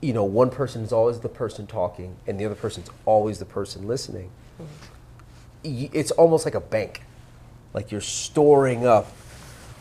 you 0.00 0.12
know, 0.12 0.24
one 0.24 0.50
person 0.50 0.82
is 0.82 0.92
always 0.92 1.20
the 1.20 1.28
person 1.28 1.66
talking 1.66 2.16
and 2.26 2.40
the 2.40 2.46
other 2.46 2.54
person's 2.54 2.88
always 3.04 3.38
the 3.38 3.44
person 3.44 3.86
listening. 3.86 4.30
Mm-hmm. 4.60 5.82
Y- 5.82 5.90
It's 5.92 6.10
almost 6.12 6.44
like 6.44 6.54
a 6.54 6.60
bank. 6.60 7.02
Like 7.74 7.90
you're 7.92 8.00
storing 8.00 8.86
up 8.86 9.12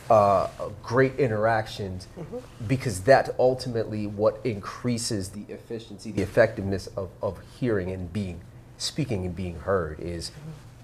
uh, 0.09 0.49
great 0.83 1.15
interactions 1.17 2.07
mm-hmm. 2.19 2.37
because 2.67 3.01
that 3.01 3.33
ultimately 3.39 4.05
what 4.05 4.39
increases 4.43 5.29
the 5.29 5.41
efficiency, 5.47 6.11
the 6.11 6.21
effectiveness 6.21 6.87
of, 6.87 7.09
of 7.21 7.39
hearing 7.59 7.89
and 7.91 8.11
being 8.11 8.41
speaking 8.77 9.25
and 9.25 9.35
being 9.35 9.59
heard 9.61 9.99
is 9.99 10.31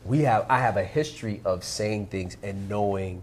we 0.05 0.21
have 0.21 0.45
I 0.49 0.59
have 0.59 0.77
a 0.77 0.83
history 0.83 1.41
of 1.45 1.63
saying 1.63 2.07
things 2.07 2.37
and 2.41 2.69
knowing 2.69 3.21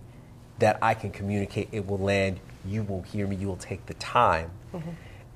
that 0.58 0.78
I 0.82 0.94
can 0.94 1.10
communicate, 1.10 1.68
it 1.72 1.86
will 1.86 1.98
land, 1.98 2.40
you 2.66 2.82
will 2.82 3.02
hear 3.02 3.26
me, 3.26 3.36
you 3.36 3.46
will 3.48 3.56
take 3.56 3.86
the 3.86 3.94
time. 3.94 4.50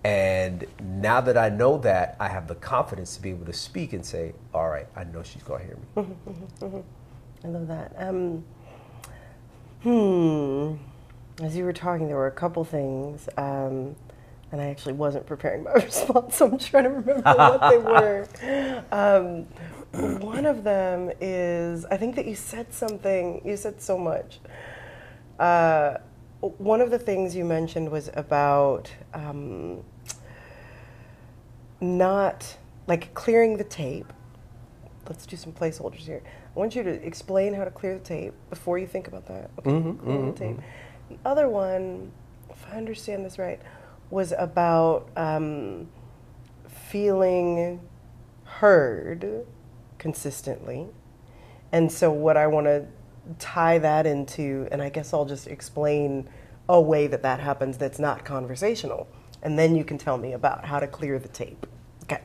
And 0.04 0.66
now 0.82 1.20
that 1.20 1.38
I 1.38 1.48
know 1.48 1.78
that, 1.78 2.16
I 2.18 2.28
have 2.28 2.48
the 2.48 2.56
confidence 2.56 3.14
to 3.16 3.22
be 3.22 3.30
able 3.30 3.46
to 3.46 3.52
speak 3.52 3.92
and 3.92 4.04
say, 4.04 4.34
all 4.52 4.68
right, 4.68 4.86
I 4.96 5.04
know 5.04 5.22
she's 5.22 5.42
going 5.44 5.60
to 5.60 5.66
hear 5.66 5.76
me. 5.76 6.82
I 7.44 7.48
love 7.48 7.68
that. 7.68 7.94
Um, 7.98 8.44
hmm. 9.82 10.74
As 11.44 11.56
you 11.56 11.64
were 11.64 11.72
talking, 11.72 12.08
there 12.08 12.16
were 12.16 12.26
a 12.26 12.32
couple 12.32 12.64
things, 12.64 13.28
um, 13.36 13.96
and 14.50 14.60
I 14.60 14.66
actually 14.66 14.92
wasn't 14.94 15.26
preparing 15.26 15.64
my 15.64 15.72
response, 15.74 16.36
so 16.36 16.46
I'm 16.46 16.58
trying 16.58 16.84
to 16.84 16.90
remember 16.90 17.22
what 17.22 17.70
they 17.70 17.78
were. 18.84 18.84
Um, 18.92 19.46
one 20.20 20.46
of 20.46 20.64
them 20.64 21.10
is 21.20 21.84
I 21.86 21.96
think 21.96 22.16
that 22.16 22.26
you 22.26 22.34
said 22.34 22.72
something, 22.72 23.40
you 23.44 23.56
said 23.56 23.80
so 23.80 23.98
much. 23.98 24.40
Uh, 25.42 25.98
one 26.40 26.80
of 26.80 26.90
the 26.90 26.98
things 26.98 27.34
you 27.34 27.44
mentioned 27.44 27.90
was 27.90 28.10
about 28.14 28.92
um, 29.12 29.82
not 31.80 32.56
like 32.86 33.12
clearing 33.14 33.56
the 33.56 33.64
tape 33.64 34.12
let's 35.08 35.26
do 35.26 35.36
some 35.36 35.52
placeholders 35.52 36.00
here. 36.00 36.22
I 36.24 36.58
want 36.58 36.74
you 36.74 36.82
to 36.82 36.90
explain 36.90 37.54
how 37.54 37.64
to 37.64 37.70
clear 37.70 37.94
the 37.98 38.04
tape 38.04 38.34
before 38.50 38.78
you 38.78 38.86
think 38.86 39.08
about 39.08 39.26
that. 39.26 39.50
Okay, 39.58 39.98
clear 39.98 40.26
the 40.26 40.32
tape. 40.32 40.56
The 41.08 41.18
other 41.24 41.48
one, 41.48 42.12
if 42.50 42.66
I 42.72 42.76
understand 42.76 43.24
this 43.24 43.38
right, 43.38 43.60
was 44.10 44.32
about 44.32 45.08
um, 45.16 45.88
feeling 46.68 47.80
heard 48.44 49.46
consistently. 49.98 50.86
And 51.72 51.90
so, 51.90 52.10
what 52.10 52.36
I 52.36 52.46
want 52.46 52.66
to 52.66 52.86
tie 53.38 53.78
that 53.78 54.06
into, 54.06 54.68
and 54.70 54.82
I 54.82 54.88
guess 54.88 55.12
I'll 55.12 55.24
just 55.24 55.46
explain 55.46 56.28
a 56.68 56.80
way 56.80 57.06
that 57.06 57.22
that 57.22 57.40
happens 57.40 57.78
that's 57.78 57.98
not 57.98 58.24
conversational. 58.24 59.08
And 59.42 59.58
then 59.58 59.74
you 59.74 59.84
can 59.84 59.98
tell 59.98 60.18
me 60.18 60.32
about 60.32 60.64
how 60.64 60.78
to 60.78 60.86
clear 60.86 61.18
the 61.18 61.28
tape. 61.28 61.66
Okay. 62.04 62.22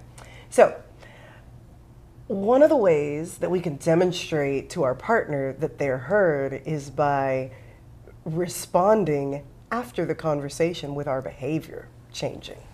So, 0.50 0.80
one 2.28 2.62
of 2.62 2.70
the 2.70 2.76
ways 2.76 3.38
that 3.38 3.50
we 3.50 3.60
can 3.60 3.78
demonstrate 3.78 4.70
to 4.72 4.84
our 4.84 4.94
partner 4.94 5.54
that 5.54 5.80
they're 5.80 5.98
heard 5.98 6.62
is 6.66 6.90
by 6.90 7.52
responding 8.26 9.46
after 9.72 10.06
the 10.06 10.16
conversation 10.16 10.94
with 10.94 11.08
our 11.08 11.22
behavior 11.22 11.88
changing. 12.12 12.67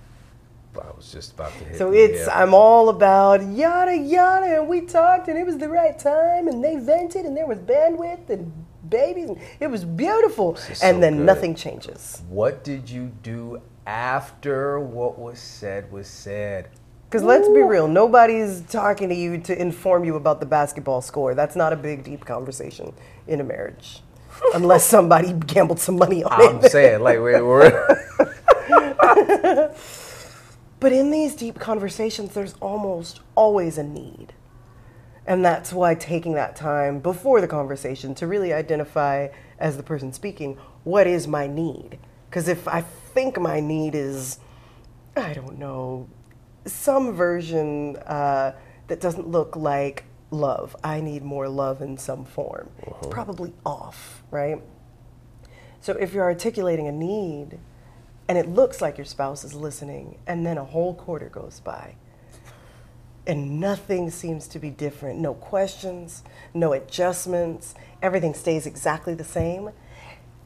I 0.82 0.96
was 0.96 1.12
just 1.12 1.34
about 1.34 1.52
to 1.60 1.66
hit 1.66 1.78
So 1.78 1.92
it's. 1.92 2.28
I'm 2.28 2.54
all 2.54 2.90
about 2.90 3.44
yada 3.44 3.96
yada 3.96 4.60
and 4.60 4.68
we 4.68 4.82
talked 4.82 5.28
and 5.28 5.38
it 5.38 5.46
was 5.46 5.58
the 5.58 5.70
right 5.70 5.98
time 5.98 6.48
and 6.48 6.64
they 6.64 6.78
vented 6.78 7.26
and 7.26 7.36
there 7.36 7.48
was 7.48 7.60
bandwidth 7.60 8.30
and 8.30 8.52
babies 8.90 9.30
and 9.30 9.40
it 9.60 9.68
was 9.68 9.86
beautiful 9.86 10.56
and 10.68 10.78
so 10.78 11.00
then 11.00 11.18
good. 11.18 11.26
nothing 11.26 11.56
changes. 11.56 12.22
What 12.30 12.64
did 12.64 12.90
you 12.90 13.12
do 13.22 13.62
after 13.86 14.80
what 14.80 15.20
was 15.20 15.40
said 15.40 15.92
was 15.92 16.08
said? 16.08 16.70
Because 17.10 17.24
let's 17.24 17.48
be 17.48 17.62
real, 17.62 17.88
nobody's 17.88 18.62
talking 18.62 19.08
to 19.10 19.16
you 19.16 19.38
to 19.38 19.62
inform 19.62 20.04
you 20.04 20.16
about 20.16 20.40
the 20.40 20.48
basketball 20.48 21.00
score. 21.00 21.36
That's 21.36 21.56
not 21.56 21.72
a 21.72 21.76
big, 21.76 22.04
deep 22.04 22.26
conversation 22.26 22.92
in 23.28 23.40
a 23.40 23.44
marriage, 23.44 24.02
unless 24.56 24.84
somebody 24.84 25.32
gambled 25.34 25.80
some 25.80 25.96
money 25.98 26.24
on 26.24 26.42
it. 26.42 26.50
I'm 26.50 26.62
saying, 26.70 27.02
like, 27.02 27.20
we're 27.20 27.88
But 30.84 30.92
in 30.92 31.12
these 31.12 31.34
deep 31.34 31.60
conversations, 31.62 32.34
there's 32.34 32.56
almost 32.56 33.22
always 33.36 33.78
a 33.78 33.84
need. 33.84 34.34
And 35.26 35.46
that's 35.46 35.72
why 35.72 35.96
taking 35.96 36.34
that 36.34 36.58
time 36.58 37.00
before 37.00 37.40
the 37.40 37.48
conversation 37.48 38.14
to 38.16 38.28
really 38.28 38.52
identify, 38.52 39.30
as 39.58 39.78
the 39.78 39.84
person 39.84 40.12
speaking, 40.12 40.58
what 40.84 41.08
is 41.08 41.26
my 41.26 41.48
need? 41.48 42.00
Because 42.30 42.50
if 42.50 42.68
I 42.68 42.82
think 42.82 43.40
my 43.40 43.62
need 43.62 43.96
is, 43.96 44.40
I 45.16 45.32
don't 45.32 45.58
know, 45.58 46.10
some 46.66 47.14
version 47.14 47.96
uh, 48.06 48.52
that 48.88 49.00
doesn't 49.00 49.30
look 49.30 49.56
like 49.56 50.04
love. 50.32 50.76
I 50.84 51.00
need 51.00 51.24
more 51.24 51.48
love 51.48 51.82
in 51.82 51.98
some 51.98 52.26
form. 52.26 52.70
it's 52.86 53.08
Probably 53.08 53.54
off, 53.66 54.22
right? 54.32 54.62
So 55.80 55.94
if 55.94 56.14
you're 56.14 56.26
articulating 56.26 56.90
a 56.90 56.92
need 56.92 57.58
and 58.28 58.38
it 58.38 58.48
looks 58.48 58.82
like 58.82 58.98
your 58.98 59.06
spouse 59.06 59.44
is 59.44 59.54
listening, 59.54 60.18
and 60.28 60.46
then 60.46 60.58
a 60.58 60.64
whole 60.66 60.94
quarter 60.94 61.30
goes 61.30 61.60
by 61.60 61.96
and 63.26 63.60
nothing 63.60 64.10
seems 64.10 64.48
to 64.50 64.60
be 64.60 64.70
different, 64.70 65.20
no 65.20 65.34
questions, 65.34 66.24
no 66.54 66.74
adjustments, 66.74 67.74
everything 68.02 68.34
stays 68.34 68.66
exactly 68.66 69.14
the 69.14 69.24
same, 69.24 69.70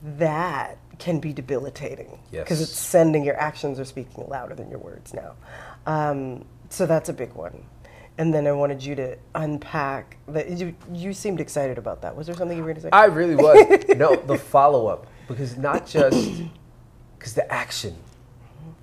that 0.04 0.78
can 1.00 1.20
be 1.20 1.34
debilitating 1.34 2.20
because 2.32 2.60
Yes. 2.60 2.70
it's 2.70 2.80
sending 2.80 3.24
your 3.24 3.40
actions 3.40 3.80
are 3.80 3.86
speaking 3.86 4.26
louder 4.28 4.54
than 4.56 4.70
your 4.70 4.80
words 4.80 5.14
now. 5.14 5.34
Um, 5.86 6.46
so 6.70 6.86
that's 6.86 7.10
a 7.10 7.14
big 7.14 7.34
one. 7.34 7.64
And 8.20 8.34
then 8.34 8.48
I 8.48 8.52
wanted 8.52 8.84
you 8.84 8.96
to 8.96 9.16
unpack 9.36 10.18
that. 10.28 10.50
You, 10.50 10.76
you 10.92 11.14
seemed 11.14 11.40
excited 11.40 11.78
about 11.78 12.02
that. 12.02 12.16
Was 12.16 12.26
there 12.26 12.36
something 12.36 12.58
you 12.58 12.64
were 12.64 12.70
going 12.74 12.78
to 12.78 12.82
say? 12.82 12.90
I 12.92 13.06
really 13.06 13.36
was. 13.36 13.86
no, 13.96 14.16
the 14.16 14.38
follow 14.38 14.88
up 14.88 15.06
because 15.28 15.56
not 15.56 15.86
just 15.86 16.42
because 17.18 17.34
the 17.34 17.52
action, 17.52 17.96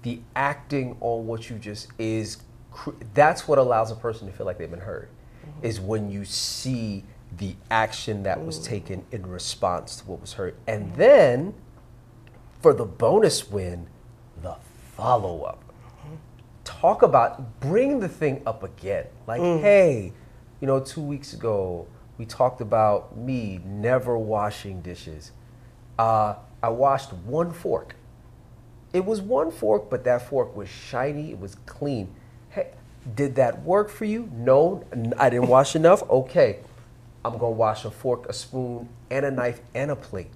the 0.03 0.21
acting 0.35 0.97
on 1.01 1.27
what 1.27 1.51
you 1.51 1.59
just 1.59 1.89
is, 1.99 2.39
that's 3.15 3.47
what 3.47 3.59
allows 3.59 3.91
a 3.91 3.97
person 3.97 4.27
to 4.27 4.33
feel 4.33 4.47
like 4.47 4.59
they've 4.59 4.71
been 4.71 4.81
heard. 4.81 5.09
Is 5.63 5.81
when 5.81 6.11
you 6.11 6.25
see 6.25 7.05
the 7.37 7.55
action 7.71 8.23
that 8.23 8.45
was 8.45 8.65
taken 8.65 9.05
in 9.13 9.27
response 9.27 9.97
to 9.97 10.07
what 10.07 10.21
was 10.21 10.33
heard, 10.35 10.57
and 10.67 10.95
then 10.97 11.55
for 12.61 12.73
the 12.73 12.85
bonus 12.85 13.51
win, 13.51 13.87
the 14.43 14.57
follow 14.97 15.43
up. 15.43 15.63
Talk 16.65 17.03
about 17.03 17.61
bring 17.61 18.01
the 18.01 18.09
thing 18.09 18.43
up 18.47 18.63
again. 18.63 19.07
Like, 19.27 19.43
hey, 19.61 20.13
you 20.61 20.67
know, 20.67 20.81
two 20.81 21.03
weeks 21.03 21.35
ago 21.35 21.87
we 22.17 22.25
talked 22.25 22.61
about 22.61 23.17
me 23.17 23.61
never 23.65 24.17
washing 24.17 24.81
dishes. 24.81 25.33
Uh, 25.99 26.37
I 26.63 26.69
washed 26.69 27.13
one 27.13 27.53
fork. 27.53 27.97
It 28.95 29.05
was 29.05 29.21
one 29.21 29.51
fork, 29.51 29.91
but 29.91 30.05
that 30.05 30.29
fork 30.29 30.57
was 30.57 30.69
shiny. 30.69 31.33
It 31.33 31.41
was 31.41 31.57
clean. 31.67 32.15
Hey, 32.51 32.69
did 33.17 33.35
that 33.35 33.63
work 33.65 33.91
for 33.91 34.05
you? 34.05 34.31
No, 34.33 34.85
I 35.19 35.31
didn't 35.31 35.49
wash 35.49 35.75
enough. 35.75 36.09
Okay, 36.09 36.61
I'm 37.25 37.33
gonna 37.33 37.51
wash 37.51 37.85
a 37.85 37.91
fork, 37.91 38.29
a 38.29 38.33
spoon, 38.33 38.89
and 39.11 39.27
a 39.27 39.33
knife 39.33 39.61
and 39.75 39.91
a 39.91 39.97
plate. 39.97 40.31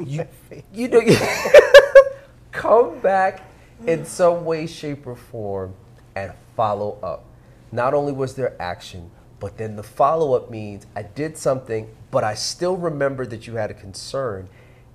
You, 0.00 0.28
you 0.72 0.86
know, 0.86 1.02
come 2.52 3.00
back 3.00 3.42
in 3.88 4.04
some 4.04 4.44
way, 4.44 4.68
shape, 4.68 5.04
or 5.04 5.16
form 5.16 5.74
and 6.14 6.32
follow 6.56 6.96
up. 7.02 7.24
Not 7.72 7.92
only 7.92 8.12
was 8.12 8.34
there 8.34 8.54
action, 8.62 9.10
but 9.40 9.58
then 9.58 9.74
the 9.74 9.82
follow 9.82 10.34
up 10.34 10.48
means 10.48 10.86
I 10.94 11.02
did 11.02 11.36
something, 11.36 11.88
but 12.12 12.22
I 12.22 12.34
still 12.34 12.76
remember 12.76 13.26
that 13.26 13.48
you 13.48 13.56
had 13.56 13.72
a 13.72 13.74
concern. 13.74 14.48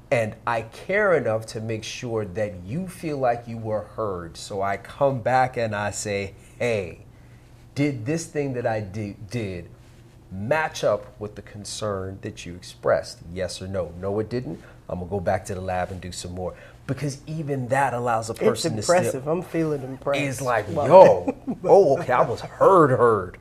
And 0.10 0.36
I 0.46 0.62
care 0.62 1.16
enough 1.16 1.46
to 1.48 1.60
make 1.60 1.84
sure 1.84 2.24
that 2.26 2.54
you 2.66 2.88
feel 2.88 3.18
like 3.18 3.44
you 3.48 3.58
were 3.58 3.82
heard. 3.82 4.38
So 4.38 4.62
I 4.62 4.78
come 4.78 5.20
back 5.22 5.58
and 5.58 5.76
I 5.76 5.92
say, 5.92 6.34
hey, 6.60 7.00
did 7.76 8.06
this 8.06 8.26
thing 8.26 8.54
that 8.54 8.66
I 8.66 8.80
did, 8.80 9.30
did 9.30 9.70
match 10.32 10.84
up 10.84 11.20
with 11.20 11.36
the 11.36 11.42
concern 11.42 12.20
that 12.22 12.46
you 12.46 12.56
expressed? 12.56 13.20
Yes 13.34 13.62
or 13.62 13.68
no? 13.68 13.94
No, 14.00 14.18
it 14.20 14.30
didn't. 14.30 14.62
I'm 14.90 15.00
gonna 15.00 15.12
go 15.12 15.20
back 15.20 15.44
to 15.46 15.56
the 15.56 15.62
lab 15.62 15.92
and 15.92 16.00
do 16.00 16.14
some 16.14 16.32
more 16.34 16.54
because 16.88 17.20
even 17.28 17.68
that 17.68 17.94
allows 17.94 18.30
a 18.30 18.34
it's 18.34 18.40
person 18.40 18.72
to 18.74 18.78
impressive. 18.80 19.22
still 19.22 19.32
I'm 19.32 19.42
feeling 19.42 19.84
impressed. 19.84 20.22
is 20.22 20.42
like, 20.42 20.68
Wow. 20.70 20.86
yo, 20.88 21.36
oh, 21.66 22.00
okay, 22.00 22.14
I 22.14 22.22
was 22.22 22.40
heard, 22.42 22.92
heard, 22.92 23.38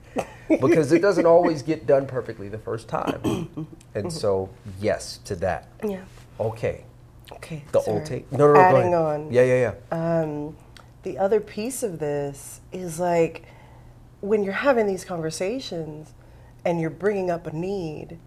because 0.48 0.90
it 0.92 1.00
doesn't 1.00 1.26
always 1.26 1.62
get 1.62 1.86
done 1.86 2.06
perfectly 2.06 2.48
the 2.48 2.58
first 2.58 2.88
time, 2.88 3.68
and 3.94 4.12
so 4.12 4.50
yes 4.80 5.20
to 5.24 5.36
that. 5.36 5.68
Yeah. 5.84 6.00
Okay, 6.38 6.84
Okay. 7.32 7.64
the 7.72 7.80
sorry. 7.80 7.96
old 7.98 8.06
tape. 8.06 8.30
No, 8.32 8.46
no, 8.48 8.54
no. 8.54 8.60
Adding 8.60 8.94
on. 8.94 9.32
Yeah, 9.32 9.42
yeah, 9.42 9.72
yeah. 9.92 10.20
um, 10.20 10.56
the 11.02 11.18
other 11.18 11.40
piece 11.40 11.82
of 11.82 11.98
this 11.98 12.60
is 12.72 12.98
like 13.00 13.44
when 14.20 14.42
you're 14.42 14.52
having 14.52 14.86
these 14.86 15.04
conversations 15.04 16.12
and 16.64 16.80
you're 16.80 16.90
bringing 16.90 17.30
up 17.30 17.46
a 17.46 17.52
need, 17.54 18.18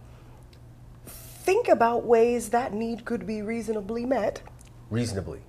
think 1.05 1.67
about 1.67 2.05
ways 2.05 2.49
that 2.49 2.73
need 2.73 3.05
could 3.05 3.25
be 3.27 3.41
reasonably 3.41 4.05
met. 4.05 4.41
Reasonably. 4.89 5.39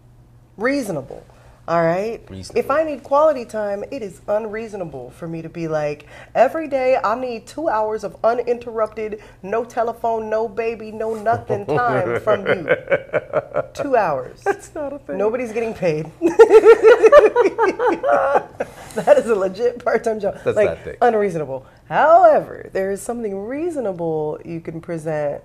Reasonable. 0.56 1.24
All 1.70 1.84
right? 1.84 2.20
Reasonable. 2.28 2.58
If 2.58 2.68
I 2.68 2.82
need 2.82 3.04
quality 3.04 3.44
time, 3.44 3.84
it 3.92 4.02
is 4.02 4.22
unreasonable 4.26 5.10
for 5.10 5.28
me 5.28 5.40
to 5.40 5.48
be 5.48 5.68
like, 5.68 6.08
every 6.34 6.66
day 6.66 6.98
I 7.02 7.14
need 7.14 7.46
two 7.46 7.68
hours 7.68 8.02
of 8.02 8.16
uninterrupted, 8.24 9.22
no 9.44 9.64
telephone, 9.64 10.28
no 10.28 10.48
baby, 10.48 10.90
no 10.90 11.14
nothing 11.14 11.64
time 11.66 12.18
from 12.22 12.44
you. 12.44 12.68
Two 13.72 13.94
hours. 13.94 14.40
That's 14.42 14.74
not 14.74 14.92
a 14.92 14.98
thing. 14.98 15.16
Nobody's 15.16 15.52
getting 15.52 15.72
paid. 15.72 16.10
that 16.20 16.34
is 19.16 19.26
a 19.26 19.36
legit 19.36 19.84
part-time 19.84 20.18
job. 20.18 20.40
That's 20.42 20.56
like 20.56 20.70
not 20.70 20.78
thick. 20.80 20.98
unreasonable. 21.00 21.64
However, 21.88 22.68
there 22.72 22.90
is 22.90 23.00
something 23.00 23.46
reasonable 23.46 24.40
you 24.44 24.60
can 24.60 24.80
present, 24.80 25.44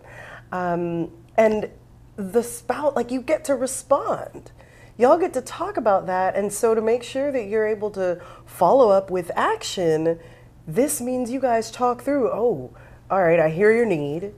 um, 0.51 1.11
and 1.37 1.69
the 2.15 2.41
spout 2.41 2.95
like 2.95 3.11
you 3.11 3.21
get 3.21 3.45
to 3.45 3.53
respond. 3.53 4.51
Y'all 4.97 5.17
get 5.17 5.33
to 5.33 5.41
talk 5.41 5.75
about 5.75 6.05
that, 6.05 6.37
and 6.37 6.53
so 6.53 6.73
to 6.73 6.81
make 6.81 7.03
sure 7.03 7.29
that 7.29 7.47
you're 7.47 7.67
able 7.67 7.91
to 7.91 8.21
follow 8.45 8.91
up 8.91 9.11
with 9.11 9.29
action, 9.35 10.17
this 10.65 11.01
means 11.01 11.29
you 11.29 11.41
guys 11.41 11.69
talk 11.69 12.01
through. 12.01 12.29
Oh, 12.29 12.73
all 13.11 13.23
right, 13.23 13.39
I 13.39 13.49
hear 13.49 13.73
your 13.73 13.85
need. 13.85 14.33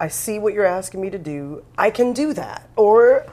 I 0.00 0.08
see 0.08 0.38
what 0.38 0.54
you're 0.54 0.64
asking 0.64 1.02
me 1.02 1.10
to 1.10 1.18
do. 1.18 1.64
I 1.76 1.90
can 1.90 2.14
do 2.14 2.32
that, 2.32 2.66
or 2.76 3.26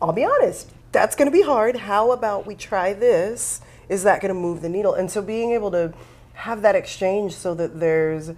I'll 0.00 0.12
be 0.12 0.24
honest, 0.24 0.70
that's 0.92 1.16
going 1.16 1.26
to 1.26 1.36
be 1.36 1.42
hard. 1.42 1.76
How 1.76 2.12
about 2.12 2.46
we 2.46 2.54
try 2.54 2.92
this? 2.92 3.60
Is 3.88 4.04
that 4.04 4.20
going 4.20 4.32
to 4.32 4.40
move 4.40 4.62
the 4.62 4.68
needle? 4.68 4.94
And 4.94 5.10
so 5.10 5.20
being 5.20 5.50
able 5.50 5.72
to 5.72 5.92
have 6.34 6.62
that 6.62 6.76
exchange 6.76 7.34
so 7.34 7.54
that 7.54 7.80
there's 7.80 8.30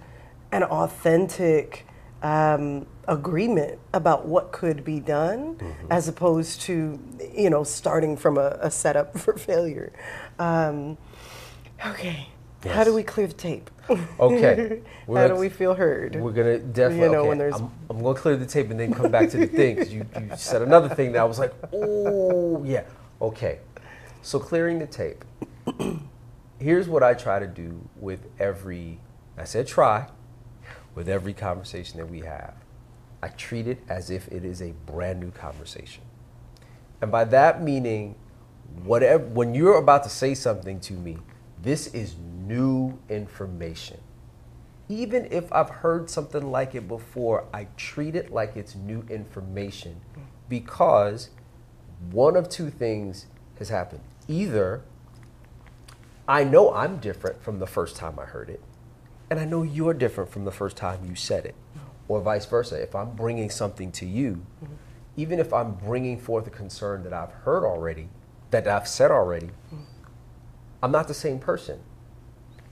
an 0.51 0.63
authentic 0.63 1.85
um, 2.21 2.85
agreement 3.07 3.79
about 3.93 4.27
what 4.27 4.51
could 4.51 4.83
be 4.83 4.99
done 4.99 5.57
as 5.89 6.07
opposed 6.07 6.61
to, 6.61 6.99
you 7.33 7.49
know, 7.49 7.63
starting 7.63 8.17
from 8.17 8.37
a, 8.37 8.57
a 8.61 8.69
setup 8.71 9.17
for 9.17 9.33
failure. 9.37 9.91
Um, 10.37 10.97
okay. 11.85 12.27
How 12.65 12.83
do 12.83 12.93
we 12.93 13.03
clear 13.03 13.25
the 13.27 13.33
tape? 13.33 13.71
Okay. 14.19 14.81
How 15.07 15.27
do 15.29 15.35
we 15.35 15.47
feel 15.49 15.73
heard? 15.73 16.15
We're 16.17 16.31
gonna 16.33 16.59
definitely. 16.59 17.05
You 17.05 17.11
know, 17.11 17.19
okay, 17.21 17.29
when 17.29 17.37
there's- 17.37 17.55
I'm, 17.59 17.71
I'm 17.89 18.03
gonna 18.03 18.19
clear 18.19 18.35
the 18.35 18.45
tape 18.45 18.69
and 18.69 18.79
then 18.79 18.93
come 18.93 19.09
back 19.11 19.29
to 19.31 19.37
the 19.37 19.47
thing 19.47 19.75
because 19.75 19.93
you, 19.93 20.05
you 20.19 20.29
said 20.35 20.61
another 20.61 20.89
thing 20.89 21.13
that 21.13 21.19
I 21.21 21.23
was 21.23 21.39
like, 21.39 21.53
oh 21.73 22.61
yeah, 22.65 22.83
okay. 23.21 23.59
So 24.21 24.39
clearing 24.39 24.79
the 24.79 24.87
tape. 24.87 25.23
Here's 26.59 26.89
what 26.89 27.01
I 27.03 27.13
try 27.13 27.39
to 27.39 27.47
do 27.47 27.87
with 27.95 28.27
every. 28.39 28.99
I 29.37 29.45
said 29.45 29.65
try, 29.65 30.07
with 30.99 31.07
every 31.07 31.33
conversation 31.33 31.97
that 31.97 32.09
we 32.09 32.19
have. 32.19 32.53
I 33.23 33.29
treat 33.29 33.67
it 33.67 33.79
as 33.87 34.11
if 34.11 34.27
it 34.27 34.43
is 34.43 34.61
a 34.61 34.73
brand 34.85 35.21
new 35.21 35.31
conversation, 35.31 36.03
and 37.01 37.09
by 37.11 37.23
that 37.23 37.63
meaning, 37.63 38.15
whatever 38.83 39.23
when 39.23 39.55
you're 39.55 39.77
about 39.77 40.03
to 40.03 40.09
say 40.09 40.35
something 40.35 40.79
to 40.81 40.93
me, 40.93 41.17
this 41.61 41.87
is 41.87 42.15
new 42.45 42.99
information 43.09 43.99
even 44.89 45.27
if 45.29 45.53
I've 45.53 45.69
heard 45.69 46.09
something 46.09 46.51
like 46.51 46.73
it 46.73 46.87
before, 46.87 47.45
I 47.53 47.67
treat 47.77 48.15
it 48.15 48.31
like 48.31 48.57
it's 48.57 48.73
new 48.73 49.05
information 49.07 50.01
because 50.49 51.29
one 52.11 52.35
of 52.35 52.49
two 52.49 52.71
things 52.71 53.27
has 53.59 53.69
happened. 53.69 54.01
Either 54.27 54.81
I 56.27 56.43
know 56.43 56.73
I'm 56.73 56.97
different 56.97 57.43
from 57.43 57.59
the 57.59 57.67
first 57.67 57.95
time 57.95 58.17
I 58.17 58.25
heard 58.25 58.49
it, 58.49 58.61
and 59.29 59.39
I 59.39 59.45
know 59.45 59.63
you're 59.63 59.93
different 59.93 60.31
from 60.31 60.45
the 60.45 60.51
first 60.51 60.77
time 60.77 61.05
you 61.07 61.15
said 61.15 61.45
it, 61.45 61.55
or 62.07 62.21
vice 62.21 62.45
versa. 62.45 62.81
If 62.81 62.95
I'm 62.95 63.11
bringing 63.11 63.49
something 63.49 63.91
to 63.93 64.05
you, 64.05 64.45
mm-hmm. 64.63 64.73
even 65.17 65.39
if 65.39 65.53
I'm 65.53 65.73
bringing 65.73 66.19
forth 66.19 66.47
a 66.47 66.49
concern 66.49 67.03
that 67.03 67.13
I've 67.13 67.31
heard 67.31 67.63
already, 67.63 68.09
that 68.51 68.67
I've 68.67 68.87
said 68.87 69.11
already, 69.11 69.47
mm-hmm. 69.47 69.83
I'm 70.81 70.91
not 70.91 71.07
the 71.07 71.13
same 71.13 71.39
person. 71.39 71.79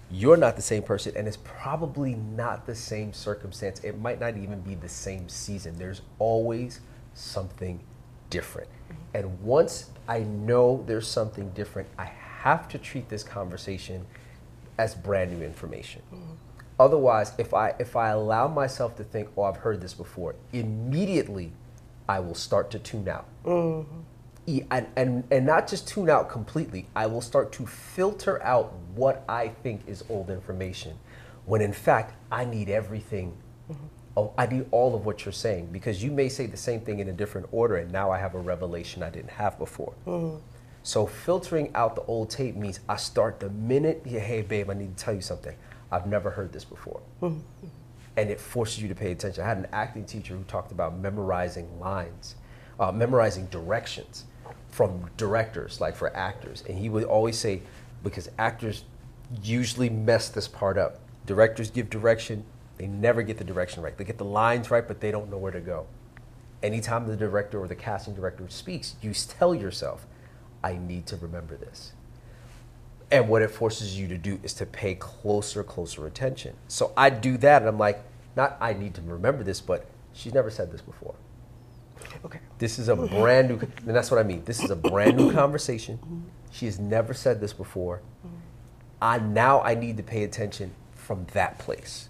You're 0.09 0.37
not 0.37 0.55
the 0.55 0.61
same 0.61 0.83
person 0.83 1.11
and 1.17 1.27
it's 1.27 1.37
probably 1.43 2.15
not 2.15 2.65
the 2.65 2.75
same 2.75 3.11
circumstance. 3.11 3.81
It 3.83 3.99
might 3.99 4.21
not 4.21 4.37
even 4.37 4.61
be 4.61 4.73
the 4.75 4.87
same 4.87 5.27
season. 5.27 5.77
There's 5.77 6.01
always 6.17 6.79
something 7.13 7.81
different. 8.29 8.69
Mm-hmm. 8.69 9.17
And 9.17 9.41
once 9.41 9.89
i 10.07 10.19
know 10.19 10.83
there's 10.87 11.07
something 11.07 11.49
different 11.51 11.87
i 11.97 12.05
have 12.05 12.67
to 12.69 12.77
treat 12.77 13.09
this 13.09 13.23
conversation 13.23 14.05
as 14.77 14.95
brand 14.95 15.37
new 15.37 15.45
information 15.45 16.01
otherwise 16.79 17.33
if 17.37 17.53
i 17.53 17.73
if 17.79 17.95
i 17.95 18.09
allow 18.09 18.47
myself 18.47 18.95
to 18.95 19.03
think 19.03 19.29
oh 19.37 19.43
i've 19.43 19.57
heard 19.57 19.81
this 19.81 19.93
before 19.93 20.35
immediately 20.53 21.51
i 22.07 22.19
will 22.19 22.35
start 22.35 22.69
to 22.71 22.79
tune 22.79 23.07
out 23.07 23.25
mm-hmm. 23.43 23.99
E- 24.47 24.63
and, 24.71 24.87
and, 24.95 25.25
and 25.29 25.45
not 25.45 25.67
just 25.67 25.87
tune 25.87 26.09
out 26.09 26.29
completely, 26.29 26.87
I 26.95 27.05
will 27.05 27.21
start 27.21 27.51
to 27.53 27.67
filter 27.67 28.41
out 28.41 28.73
what 28.95 29.25
I 29.27 29.49
think 29.49 29.81
is 29.87 30.05
old 30.09 30.29
information, 30.29 30.97
when 31.45 31.61
in 31.61 31.73
fact 31.73 32.15
I 32.31 32.45
need 32.45 32.69
everything. 32.69 33.35
Oh, 34.15 34.33
I 34.35 34.47
need 34.47 34.65
all 34.71 34.95
of 34.95 35.05
what 35.05 35.25
you're 35.25 35.33
saying 35.33 35.67
because 35.71 36.01
you 36.01 36.09
may 36.09 36.27
say 36.29 36.47
the 36.47 36.57
same 36.57 36.79
thing 36.79 36.99
in 36.99 37.09
a 37.09 37.11
different 37.11 37.47
order, 37.51 37.75
and 37.75 37.91
now 37.91 38.09
I 38.09 38.17
have 38.17 38.33
a 38.33 38.39
revelation 38.39 39.03
I 39.03 39.11
didn't 39.11 39.29
have 39.31 39.59
before. 39.59 39.93
Mm-hmm. 40.07 40.37
So 40.81 41.05
filtering 41.05 41.75
out 41.75 41.95
the 41.95 42.01
old 42.03 42.29
tape 42.29 42.55
means 42.55 42.79
I 42.87 42.95
start 42.95 43.41
the 43.41 43.49
minute, 43.49 44.01
yeah, 44.05 44.21
hey 44.21 44.41
babe, 44.41 44.69
I 44.69 44.73
need 44.73 44.97
to 44.97 45.03
tell 45.03 45.13
you 45.13 45.21
something. 45.21 45.55
I've 45.91 46.07
never 46.07 46.29
heard 46.29 46.51
this 46.51 46.65
before. 46.65 47.01
And 48.15 48.29
it 48.29 48.39
forces 48.39 48.81
you 48.81 48.87
to 48.89 48.95
pay 48.95 49.11
attention. 49.11 49.43
I 49.43 49.47
had 49.47 49.57
an 49.57 49.67
acting 49.71 50.05
teacher 50.05 50.35
who 50.35 50.43
talked 50.43 50.71
about 50.71 50.97
memorizing 50.97 51.79
lines, 51.79 52.35
uh, 52.79 52.91
memorizing 52.91 53.45
directions 53.47 54.25
from 54.69 55.09
directors, 55.17 55.79
like 55.79 55.95
for 55.95 56.15
actors. 56.15 56.63
And 56.67 56.77
he 56.77 56.89
would 56.89 57.03
always 57.03 57.37
say, 57.37 57.61
because 58.03 58.29
actors 58.37 58.83
usually 59.43 59.89
mess 59.89 60.29
this 60.29 60.47
part 60.47 60.77
up. 60.77 60.99
Directors 61.25 61.69
give 61.69 61.89
direction, 61.89 62.43
they 62.77 62.87
never 62.87 63.21
get 63.21 63.37
the 63.37 63.43
direction 63.43 63.83
right. 63.83 63.97
They 63.97 64.03
get 64.03 64.17
the 64.17 64.25
lines 64.25 64.71
right, 64.71 64.87
but 64.87 64.99
they 64.99 65.11
don't 65.11 65.29
know 65.29 65.37
where 65.37 65.51
to 65.51 65.59
go. 65.59 65.87
Anytime 66.63 67.07
the 67.07 67.15
director 67.15 67.59
or 67.59 67.67
the 67.67 67.75
casting 67.75 68.15
director 68.15 68.45
speaks, 68.49 68.95
you 69.01 69.13
tell 69.13 69.53
yourself, 69.53 70.07
I 70.63 70.77
need 70.77 71.05
to 71.07 71.17
remember 71.17 71.55
this. 71.55 71.93
And 73.09 73.29
what 73.29 73.41
it 73.41 73.51
forces 73.51 73.97
you 73.97 74.07
to 74.09 74.17
do 74.17 74.39
is 74.43 74.53
to 74.55 74.65
pay 74.65 74.95
closer, 74.95 75.63
closer 75.63 76.07
attention. 76.07 76.55
So 76.67 76.91
I 76.97 77.09
do 77.09 77.37
that, 77.37 77.61
and 77.61 77.69
I'm 77.69 77.77
like, 77.77 78.03
not 78.35 78.57
I 78.59 78.73
need 78.73 78.93
to 78.95 79.01
remember 79.01 79.43
this, 79.43 79.61
but 79.61 79.85
she's 80.13 80.33
never 80.33 80.49
said 80.49 80.71
this 80.71 80.81
before. 80.81 81.15
Okay. 82.25 82.39
This 82.57 82.79
is 82.79 82.89
a 82.89 82.95
brand 82.95 83.49
new, 83.49 83.59
and 83.59 83.95
that's 83.95 84.11
what 84.11 84.19
I 84.19 84.23
mean. 84.23 84.43
This 84.43 84.61
is 84.61 84.69
a 84.69 84.75
brand 84.75 85.17
new 85.17 85.31
conversation. 85.31 85.99
She 86.51 86.65
has 86.65 86.79
never 86.79 87.13
said 87.13 87.39
this 87.39 87.53
before. 87.53 88.01
I 89.01 89.19
now 89.19 89.61
I 89.61 89.75
need 89.75 89.97
to 89.97 90.03
pay 90.03 90.23
attention 90.23 90.73
from 90.93 91.25
that 91.33 91.59
place, 91.59 92.09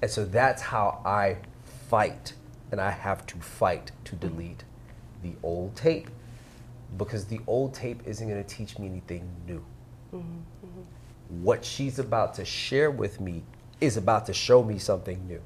and 0.00 0.10
so 0.10 0.24
that's 0.24 0.62
how 0.62 1.02
I 1.04 1.38
fight, 1.88 2.34
and 2.70 2.80
I 2.80 2.90
have 2.90 3.26
to 3.26 3.36
fight 3.38 3.90
to 4.04 4.16
delete 4.16 4.64
the 5.22 5.32
old 5.42 5.76
tape 5.76 6.08
because 6.96 7.26
the 7.26 7.40
old 7.46 7.74
tape 7.74 8.00
isn't 8.06 8.28
going 8.28 8.42
to 8.42 8.48
teach 8.48 8.78
me 8.78 8.86
anything 8.86 9.28
new. 9.46 9.64
What 11.28 11.64
she's 11.64 11.98
about 11.98 12.34
to 12.34 12.44
share 12.44 12.90
with 12.90 13.20
me 13.20 13.42
is 13.80 13.96
about 13.96 14.26
to 14.26 14.34
show 14.34 14.62
me 14.62 14.78
something 14.78 15.26
new. 15.26 15.40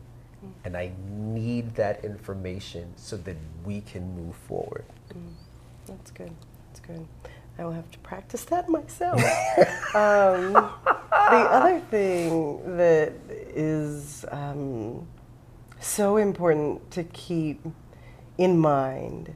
And 0.64 0.76
I 0.76 0.92
need 1.08 1.74
that 1.76 2.04
information 2.04 2.92
so 2.96 3.16
that 3.18 3.36
we 3.64 3.80
can 3.80 4.14
move 4.14 4.34
forward. 4.34 4.84
That's 5.86 6.10
good. 6.10 6.32
That's 6.68 6.80
good. 6.80 7.06
I 7.58 7.64
will 7.64 7.72
have 7.72 7.90
to 7.92 7.98
practice 8.00 8.44
that 8.46 8.68
myself. 8.68 9.20
um, 9.94 10.52
the 10.52 11.40
other 11.50 11.80
thing 11.90 12.76
that 12.76 13.12
is 13.28 14.24
um, 14.30 15.06
so 15.80 16.16
important 16.16 16.90
to 16.90 17.04
keep 17.04 17.64
in 18.38 18.58
mind 18.58 19.32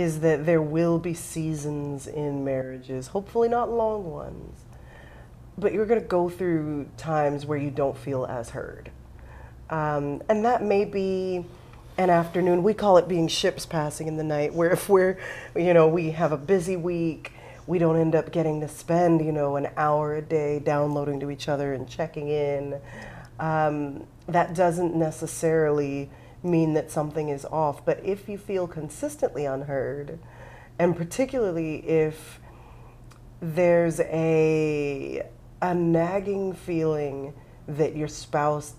is 0.00 0.20
that 0.20 0.46
there 0.46 0.62
will 0.62 0.98
be 0.98 1.14
seasons 1.14 2.06
in 2.06 2.44
marriages, 2.44 3.08
hopefully 3.08 3.48
not 3.48 3.70
long 3.70 4.10
ones, 4.10 4.60
but 5.58 5.72
you're 5.72 5.86
going 5.86 6.00
to 6.00 6.06
go 6.06 6.28
through 6.28 6.88
times 6.96 7.46
where 7.46 7.58
you 7.58 7.70
don't 7.70 7.96
feel 7.96 8.24
as 8.26 8.50
heard. 8.50 8.90
Um, 9.68 10.22
and 10.28 10.44
that 10.44 10.62
may 10.62 10.84
be 10.84 11.44
an 11.96 12.10
afternoon. 12.10 12.62
We 12.62 12.74
call 12.74 12.96
it 12.96 13.08
being 13.08 13.28
ships 13.28 13.66
passing 13.66 14.08
in 14.08 14.16
the 14.16 14.24
night, 14.24 14.54
where 14.54 14.70
if 14.70 14.88
we're, 14.88 15.18
you 15.54 15.74
know, 15.74 15.86
we 15.86 16.10
have 16.12 16.32
a 16.32 16.36
busy 16.36 16.76
week, 16.76 17.32
we 17.66 17.78
don't 17.78 17.96
end 17.96 18.14
up 18.14 18.32
getting 18.32 18.60
to 18.62 18.68
spend, 18.68 19.24
you 19.24 19.32
know, 19.32 19.56
an 19.56 19.68
hour 19.76 20.16
a 20.16 20.22
day 20.22 20.58
downloading 20.58 21.20
to 21.20 21.30
each 21.30 21.48
other 21.48 21.72
and 21.74 21.88
checking 21.88 22.28
in. 22.28 22.80
Um, 23.38 24.06
that 24.26 24.54
doesn't 24.54 24.94
necessarily 24.94 26.10
mean 26.42 26.74
that 26.74 26.90
something 26.90 27.28
is 27.28 27.44
off, 27.46 27.84
but 27.84 28.00
if 28.04 28.28
you 28.28 28.38
feel 28.38 28.66
consistently 28.66 29.44
unheard, 29.44 30.18
and 30.78 30.96
particularly 30.96 31.76
if 31.88 32.40
there's 33.40 34.00
a 34.00 35.22
a 35.62 35.74
nagging 35.74 36.54
feeling 36.54 37.34
that 37.68 37.94
your 37.94 38.08
spouse 38.08 38.74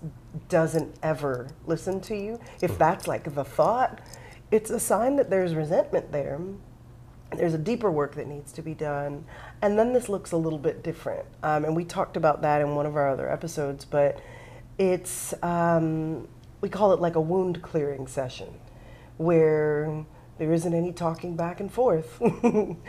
doesn't 0.48 0.94
ever 1.02 1.48
listen 1.66 2.00
to 2.00 2.16
you, 2.16 2.40
if 2.60 2.76
that's 2.76 3.06
like 3.06 3.34
the 3.34 3.44
thought, 3.44 4.00
it's 4.50 4.70
a 4.70 4.80
sign 4.80 5.16
that 5.16 5.30
there's 5.30 5.54
resentment 5.54 6.10
there. 6.12 6.40
There's 7.36 7.54
a 7.54 7.58
deeper 7.58 7.90
work 7.90 8.16
that 8.16 8.26
needs 8.26 8.52
to 8.52 8.62
be 8.62 8.74
done. 8.74 9.24
And 9.62 9.78
then 9.78 9.92
this 9.92 10.08
looks 10.08 10.32
a 10.32 10.36
little 10.36 10.58
bit 10.58 10.82
different. 10.82 11.24
Um, 11.42 11.64
and 11.64 11.74
we 11.74 11.84
talked 11.84 12.16
about 12.16 12.42
that 12.42 12.60
in 12.60 12.74
one 12.74 12.84
of 12.84 12.96
our 12.96 13.08
other 13.08 13.30
episodes, 13.30 13.84
but 13.84 14.20
it's, 14.76 15.32
um, 15.42 16.28
we 16.62 16.70
call 16.70 16.94
it 16.94 17.00
like 17.00 17.16
a 17.16 17.20
wound 17.20 17.60
clearing 17.60 18.06
session 18.06 18.48
where 19.18 20.06
there 20.38 20.52
isn't 20.52 20.72
any 20.72 20.92
talking 20.92 21.36
back 21.36 21.60
and 21.60 21.70
forth. 21.70 22.22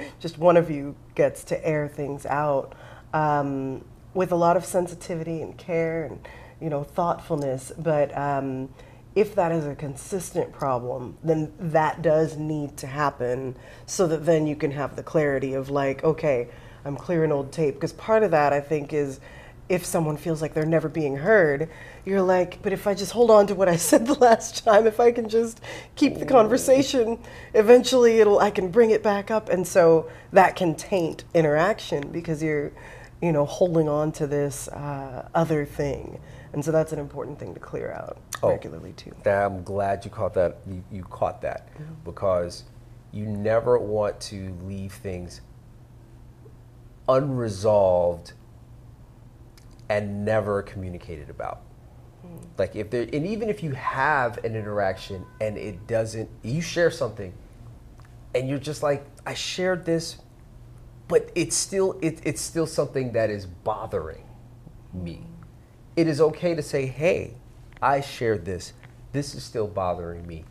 Just 0.22 0.38
one 0.38 0.56
of 0.56 0.72
you 0.72 0.96
gets 1.16 1.44
to 1.46 1.68
air 1.68 1.90
things 1.90 2.26
out 2.26 2.74
um, 3.14 3.84
with 4.14 4.32
a 4.32 4.36
lot 4.36 4.56
of 4.56 4.64
sensitivity 4.64 5.42
and 5.42 5.58
care 5.58 6.06
and 6.06 6.26
you 6.62 6.70
know 6.70 6.84
thoughtfulness. 6.84 7.74
But 7.78 8.16
um, 8.18 8.70
if 9.16 9.36
that 9.36 9.52
is 9.52 9.66
a 9.66 9.76
consistent 9.76 10.54
problem, 10.54 11.18
then 11.24 11.52
that 11.60 12.02
does 12.02 12.38
need 12.38 12.78
to 12.78 12.88
happen 12.88 13.56
so 13.86 14.08
that 14.08 14.26
then 14.26 14.48
you 14.48 14.56
can 14.56 14.72
have 14.72 14.96
the 14.96 15.04
clarity 15.04 15.54
of 15.54 15.70
like, 15.70 16.04
okay, 16.04 16.48
I'm 16.86 16.96
clearing 16.96 17.32
old 17.32 17.52
tape. 17.52 17.76
Because 17.76 17.94
part 17.94 18.24
of 18.24 18.32
that 18.32 18.54
I 18.54 18.62
think 18.62 18.94
is 18.94 19.20
if 19.70 19.86
someone 19.86 20.18
feels 20.18 20.42
like 20.42 20.54
they're 20.54 20.66
never 20.66 20.90
being 20.90 21.18
heard, 21.18 21.70
you're 22.06 22.22
like, 22.22 22.62
but 22.62 22.74
if 22.74 22.86
I 22.86 22.94
just 22.94 23.12
hold 23.14 23.32
on 23.32 23.48
to 23.48 23.56
what 23.56 23.70
I 23.70 23.76
said 23.90 24.06
the 24.06 24.14
last 24.16 24.64
time, 24.64 24.86
if 24.88 25.00
I 25.00 25.12
can 25.12 25.30
just 25.30 25.62
keep 25.96 26.18
the 26.20 26.26
conversation, 26.26 27.20
eventually 27.54 28.20
it'll 28.20 28.40
I 28.40 28.52
can 28.52 28.70
bring 28.70 28.92
it 28.92 29.02
back 29.04 29.32
up 29.32 29.50
and 29.50 29.66
so 29.68 30.10
that 30.32 30.56
can 30.56 30.76
taint 30.76 31.24
interaction 31.34 32.10
because 32.12 32.44
you're 32.44 32.72
you 33.22 33.32
know 33.32 33.46
holding 33.46 33.88
on 33.88 34.12
to 34.14 34.28
this 34.28 34.68
uh, 34.70 35.28
other 35.34 35.66
thing. 35.66 36.20
And 36.52 36.64
so 36.64 36.72
that's 36.72 36.92
an 36.92 37.00
important 37.00 37.40
thing 37.40 37.54
to 37.56 37.60
clear 37.60 37.92
out 37.92 38.18
Oh. 38.44 38.50
regularly 38.50 38.92
too. 38.92 39.14
I'm 39.26 39.64
glad 39.64 40.04
you 40.04 40.12
caught 40.12 40.34
that. 40.34 40.58
You, 40.68 40.84
you 40.92 41.04
caught 41.04 41.42
that 41.44 41.70
because 42.04 42.66
you 43.14 43.26
never 43.26 43.80
want 43.80 44.20
to 44.22 44.54
leave 44.64 44.92
things 44.92 45.40
unresolved 47.08 48.34
and 49.90 50.26
never 50.26 50.62
communicated 50.62 51.30
about. 51.30 51.62
Like 52.58 52.76
if 52.76 52.90
there, 52.90 53.02
and 53.02 53.28
even 53.28 53.50
if 53.50 53.62
you 53.64 53.72
have 53.72 54.38
an 54.46 54.56
interaction 54.56 55.26
and 55.42 55.58
it 55.58 55.88
doesn't, 55.88 56.30
you 56.42 56.62
share 56.62 56.90
something, 56.92 57.34
and 58.34 58.48
you're 58.48 58.60
just 58.60 58.82
like, 58.82 59.06
I 59.26 59.34
shared 59.34 59.86
this, 59.86 60.18
but 61.08 61.30
it's 61.36 61.56
still, 61.56 62.00
it, 62.02 62.22
it's 62.24 62.42
still 62.42 62.66
something 62.66 63.12
that 63.14 63.30
is 63.30 63.46
bothering 63.46 64.24
me. 64.94 65.22
It 65.96 66.08
is 66.08 66.22
okay 66.22 66.56
to 66.56 66.64
say, 66.64 66.86
hey, 66.86 67.34
I 67.82 68.02
shared 68.02 68.46
this. 68.46 68.74
This 69.12 69.36
is 69.36 69.44
still 69.44 69.68
bothering 69.68 70.26
me. 70.26 70.46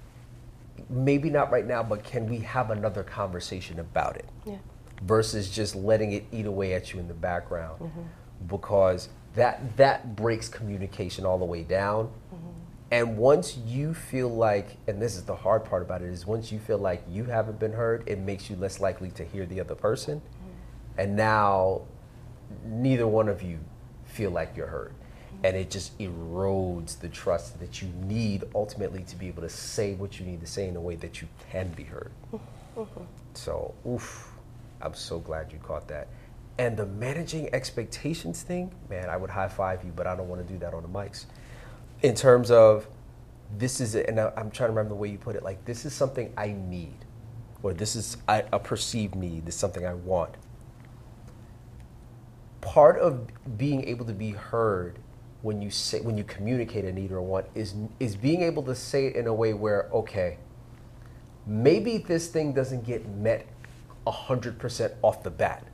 Maybe 0.91 1.31
not 1.31 1.51
right 1.51 1.67
now, 1.67 1.83
but 1.83 2.05
can 2.05 2.29
we 2.29 2.39
have 2.39 2.71
another 2.71 3.03
conversation 3.03 3.81
about 3.81 4.17
it? 4.17 4.29
Yeah. 4.45 4.59
versus 5.03 5.51
just 5.51 5.75
letting 5.75 6.13
it 6.13 6.25
eat 6.33 6.47
away 6.47 6.75
at 6.75 6.93
you 6.93 7.01
in 7.01 7.09
the 7.09 7.15
background 7.15 7.81
mm-hmm. 7.81 8.03
Because 8.47 9.09
that 9.35 9.77
that 9.77 10.17
breaks 10.17 10.49
communication 10.49 11.25
all 11.25 11.39
the 11.39 11.45
way 11.45 11.63
down. 11.63 12.07
Mm-hmm. 12.07 12.49
And 12.91 13.17
once 13.17 13.57
you 13.57 13.95
feel 13.95 14.29
like 14.29 14.77
and 14.87 15.01
this 15.01 15.17
is 15.17 15.25
the 15.25 15.37
hard 15.37 15.65
part 15.65 15.83
about 15.83 16.03
it 16.03 16.09
is 16.09 16.27
once 16.27 16.53
you 16.53 16.59
feel 16.59 16.79
like 16.79 17.03
you 17.09 17.25
haven't 17.25 17.59
been 17.59 17.73
heard 17.73 18.05
it 18.07 18.19
makes 18.19 18.51
you 18.51 18.57
less 18.57 18.81
likely 18.81 19.11
to 19.13 19.25
hear 19.25 19.47
the 19.47 19.61
other 19.61 19.75
person. 19.75 20.21
Mm-hmm. 20.21 21.01
And 21.01 21.17
now 21.17 21.83
neither 22.65 23.07
one 23.07 23.29
of 23.29 23.43
you 23.43 23.59
feel 24.05 24.31
like 24.31 24.57
you're 24.57 24.67
heard. 24.67 24.93
Mm-hmm. 24.93 25.47
And 25.47 25.57
it 25.57 25.71
just 25.71 25.99
erodes 25.99 26.99
the 26.99 27.09
trust 27.09 27.59
that 27.61 27.81
you 27.81 27.89
need 28.05 28.45
ultimately 28.55 29.03
to 29.05 29.17
be 29.17 29.29
able 29.29 29.43
to 29.43 29.49
say 29.49 29.95
what 29.95 30.21
you 30.21 30.27
need 30.27 30.41
to 30.41 30.47
say 30.47 30.69
in 30.69 30.77
a 30.77 30.81
way 30.81 30.97
that 30.97 31.23
you 31.23 31.29
can 31.51 31.69
be 31.69 31.85
heard. 31.85 32.13
So, 33.35 33.75
oof, 33.87 34.31
I'm 34.81 34.95
so 34.95 35.19
glad 35.19 35.53
you 35.53 35.59
caught 35.59 35.89
that. 35.89 36.09
And 36.63 36.77
the 36.77 36.87
managing 36.87 37.53
expectations 37.53 38.43
thing, 38.43 38.73
man, 38.89 39.11
I 39.11 39.17
would 39.17 39.31
high 39.31 39.49
five 39.49 39.83
you, 39.83 39.91
but 39.91 40.07
I 40.07 40.15
don't 40.15 40.29
want 40.29 40.47
to 40.47 40.53
do 40.53 40.61
that 40.61 40.75
on 40.75 40.83
the 40.83 40.89
mics. 40.89 41.25
In 42.03 42.15
terms 42.15 42.53
of 42.53 42.87
this 43.59 43.81
is, 43.81 43.97
and 43.97 44.21
I'm 44.21 44.49
trying 44.53 44.69
to 44.69 44.73
remember 44.73 44.91
the 44.91 44.95
way 44.95 45.09
you 45.09 45.19
put 45.19 45.35
it, 45.35 45.43
like 45.43 45.65
this 45.65 45.85
is 45.85 45.93
something 45.93 46.33
I 46.37 46.53
need, 46.53 47.05
or 47.65 47.75
this 47.75 47.97
is 47.97 48.17
a 48.29 48.61
perceived 48.61 49.17
need, 49.17 49.45
this 49.45 49.57
is 49.57 49.61
something 49.61 49.85
I 49.85 49.95
want. 49.95 50.37
Part 52.61 52.97
of 53.01 53.27
being 53.59 53.83
able 53.89 54.05
to 54.05 54.15
be 54.15 54.31
heard 54.31 55.01
when 55.41 55.61
you 55.61 55.69
say 55.69 56.01
when 56.01 56.17
you 56.17 56.23
communicate 56.23 56.85
a 56.85 56.93
need 56.93 57.11
or 57.11 57.17
a 57.17 57.23
want 57.25 57.47
is 57.57 57.75
is 57.99 58.15
being 58.15 58.41
able 58.41 58.63
to 58.63 58.77
say 58.77 59.07
it 59.07 59.17
in 59.17 59.27
a 59.27 59.35
way 59.35 59.53
where 59.53 59.89
okay, 59.93 60.39
maybe 61.45 61.99
this 61.99 62.29
thing 62.29 62.53
doesn't 62.53 62.85
get 62.85 63.09
met 63.09 63.49
100% 64.07 64.95
off 65.03 65.25
the 65.25 65.31
bat 65.31 65.67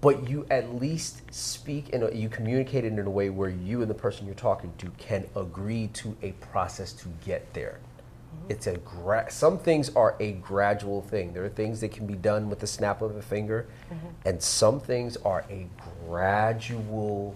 but 0.00 0.28
you 0.28 0.46
at 0.50 0.76
least 0.76 1.22
speak 1.32 1.92
and 1.92 2.16
you 2.16 2.28
communicate 2.28 2.84
it 2.84 2.92
in 2.92 2.98
a 3.00 3.10
way 3.10 3.30
where 3.30 3.50
you 3.50 3.82
and 3.82 3.90
the 3.90 3.94
person 3.94 4.26
you're 4.26 4.34
talking 4.34 4.72
to 4.78 4.90
can 4.98 5.26
agree 5.34 5.88
to 5.88 6.16
a 6.22 6.32
process 6.32 6.92
to 6.92 7.08
get 7.24 7.52
there. 7.52 7.80
Mm-hmm. 7.80 8.52
It's 8.52 8.66
a 8.68 8.76
gra- 8.78 9.30
some 9.30 9.58
things 9.58 9.90
are 9.96 10.14
a 10.20 10.32
gradual 10.32 11.02
thing. 11.02 11.32
There 11.32 11.44
are 11.44 11.48
things 11.48 11.80
that 11.80 11.90
can 11.90 12.06
be 12.06 12.14
done 12.14 12.48
with 12.48 12.60
the 12.60 12.66
snap 12.66 13.02
of 13.02 13.16
a 13.16 13.22
finger, 13.22 13.66
mm-hmm. 13.92 14.06
and 14.24 14.40
some 14.40 14.78
things 14.78 15.16
are 15.18 15.44
a 15.50 15.66
gradual, 16.06 17.34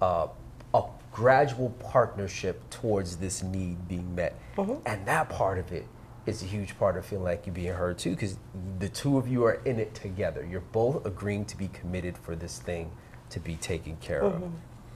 uh, 0.00 0.28
a 0.74 0.84
gradual 1.10 1.70
partnership 1.80 2.68
towards 2.70 3.16
this 3.16 3.42
need 3.42 3.88
being 3.88 4.14
met. 4.14 4.38
Mm-hmm. 4.56 4.74
And 4.86 5.04
that 5.06 5.28
part 5.28 5.58
of 5.58 5.72
it 5.72 5.86
is 6.26 6.42
a 6.42 6.46
huge 6.46 6.78
part 6.78 6.96
of 6.96 7.06
feeling 7.06 7.24
like 7.24 7.46
you're 7.46 7.54
being 7.54 7.72
heard 7.72 7.98
too, 7.98 8.10
because 8.10 8.36
the 8.78 8.88
two 8.88 9.16
of 9.16 9.28
you 9.28 9.44
are 9.44 9.60
in 9.64 9.78
it 9.78 9.94
together. 9.94 10.44
You're 10.48 10.60
both 10.60 11.06
agreeing 11.06 11.44
to 11.46 11.56
be 11.56 11.68
committed 11.68 12.18
for 12.18 12.34
this 12.34 12.58
thing 12.58 12.90
to 13.30 13.40
be 13.40 13.56
taken 13.56 13.96
care 13.96 14.22
of. 14.22 14.42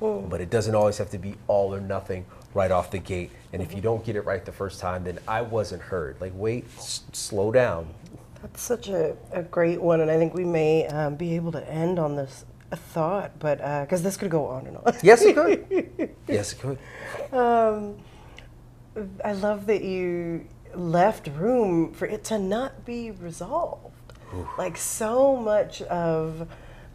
But 0.01 0.41
it 0.41 0.49
doesn't 0.51 0.75
always 0.75 0.97
have 0.99 1.11
to 1.11 1.19
be 1.19 1.35
all 1.47 1.75
or 1.75 1.81
nothing 1.81 2.25
right 2.55 2.71
off 2.71 2.91
the 2.91 2.99
gate. 2.99 3.31
And 3.53 3.61
if 3.63 3.75
you 3.75 3.81
don't 3.83 4.05
get 4.05 4.17
it 4.17 4.23
right 4.23 4.43
the 4.45 4.53
first 4.53 4.81
time, 4.81 5.05
then 5.05 5.19
I 5.29 5.43
wasn't 5.43 5.83
heard. 5.83 6.17
Like, 6.21 6.33
wait, 6.35 6.65
s- 6.79 7.03
slow 7.13 7.53
down. 7.53 7.89
That's 8.41 8.63
such 8.63 8.89
a, 8.89 9.15
a 9.31 9.43
great 9.43 9.81
one, 9.81 10.01
and 10.01 10.11
I 10.11 10.17
think 10.17 10.33
we 10.33 10.45
may 10.47 10.87
um, 10.87 11.17
be 11.17 11.37
able 11.37 11.53
to 11.53 11.71
end 11.71 11.99
on 11.99 12.17
this 12.17 12.47
thought, 12.73 13.39
but 13.39 13.59
because 13.83 14.03
this 14.03 14.17
could 14.17 14.31
go 14.31 14.47
on 14.47 14.67
and 14.67 14.79
on. 14.79 14.95
Yes, 15.03 15.21
it 15.23 15.35
could. 15.35 16.15
yes, 16.27 16.55
it 16.55 16.59
could. 16.61 16.79
Um, 17.39 17.97
I 19.23 19.33
love 19.33 19.67
that 19.67 19.85
you 19.85 20.47
left 20.75 21.29
room 21.29 21.93
for 21.93 22.07
it 22.07 22.25
to 22.25 22.39
not 22.39 22.85
be 22.85 23.11
resolved. 23.11 23.95
Like 24.57 24.77
so 24.77 25.37
much 25.37 25.83
of 25.83 26.49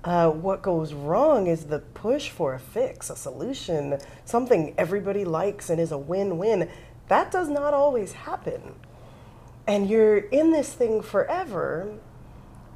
uh, 0.03 0.29
what 0.29 0.61
goes 0.61 0.93
wrong 0.93 1.47
is 1.47 1.65
the 1.65 1.79
push 1.79 2.29
for 2.29 2.53
a 2.53 2.59
fix, 2.59 3.09
a 3.09 3.15
solution, 3.15 3.97
something 4.23 4.73
everybody 4.77 5.25
likes 5.25 5.69
and 5.69 5.81
is 5.81 5.91
a 5.91 5.97
win-win. 5.97 6.69
That 7.07 7.31
does 7.31 7.49
not 7.49 7.73
always 7.73 8.13
happen. 8.13 8.75
And 9.67 9.89
you're 9.89 10.17
in 10.17 10.51
this 10.51 10.73
thing 10.73 11.01
forever. 11.01 11.97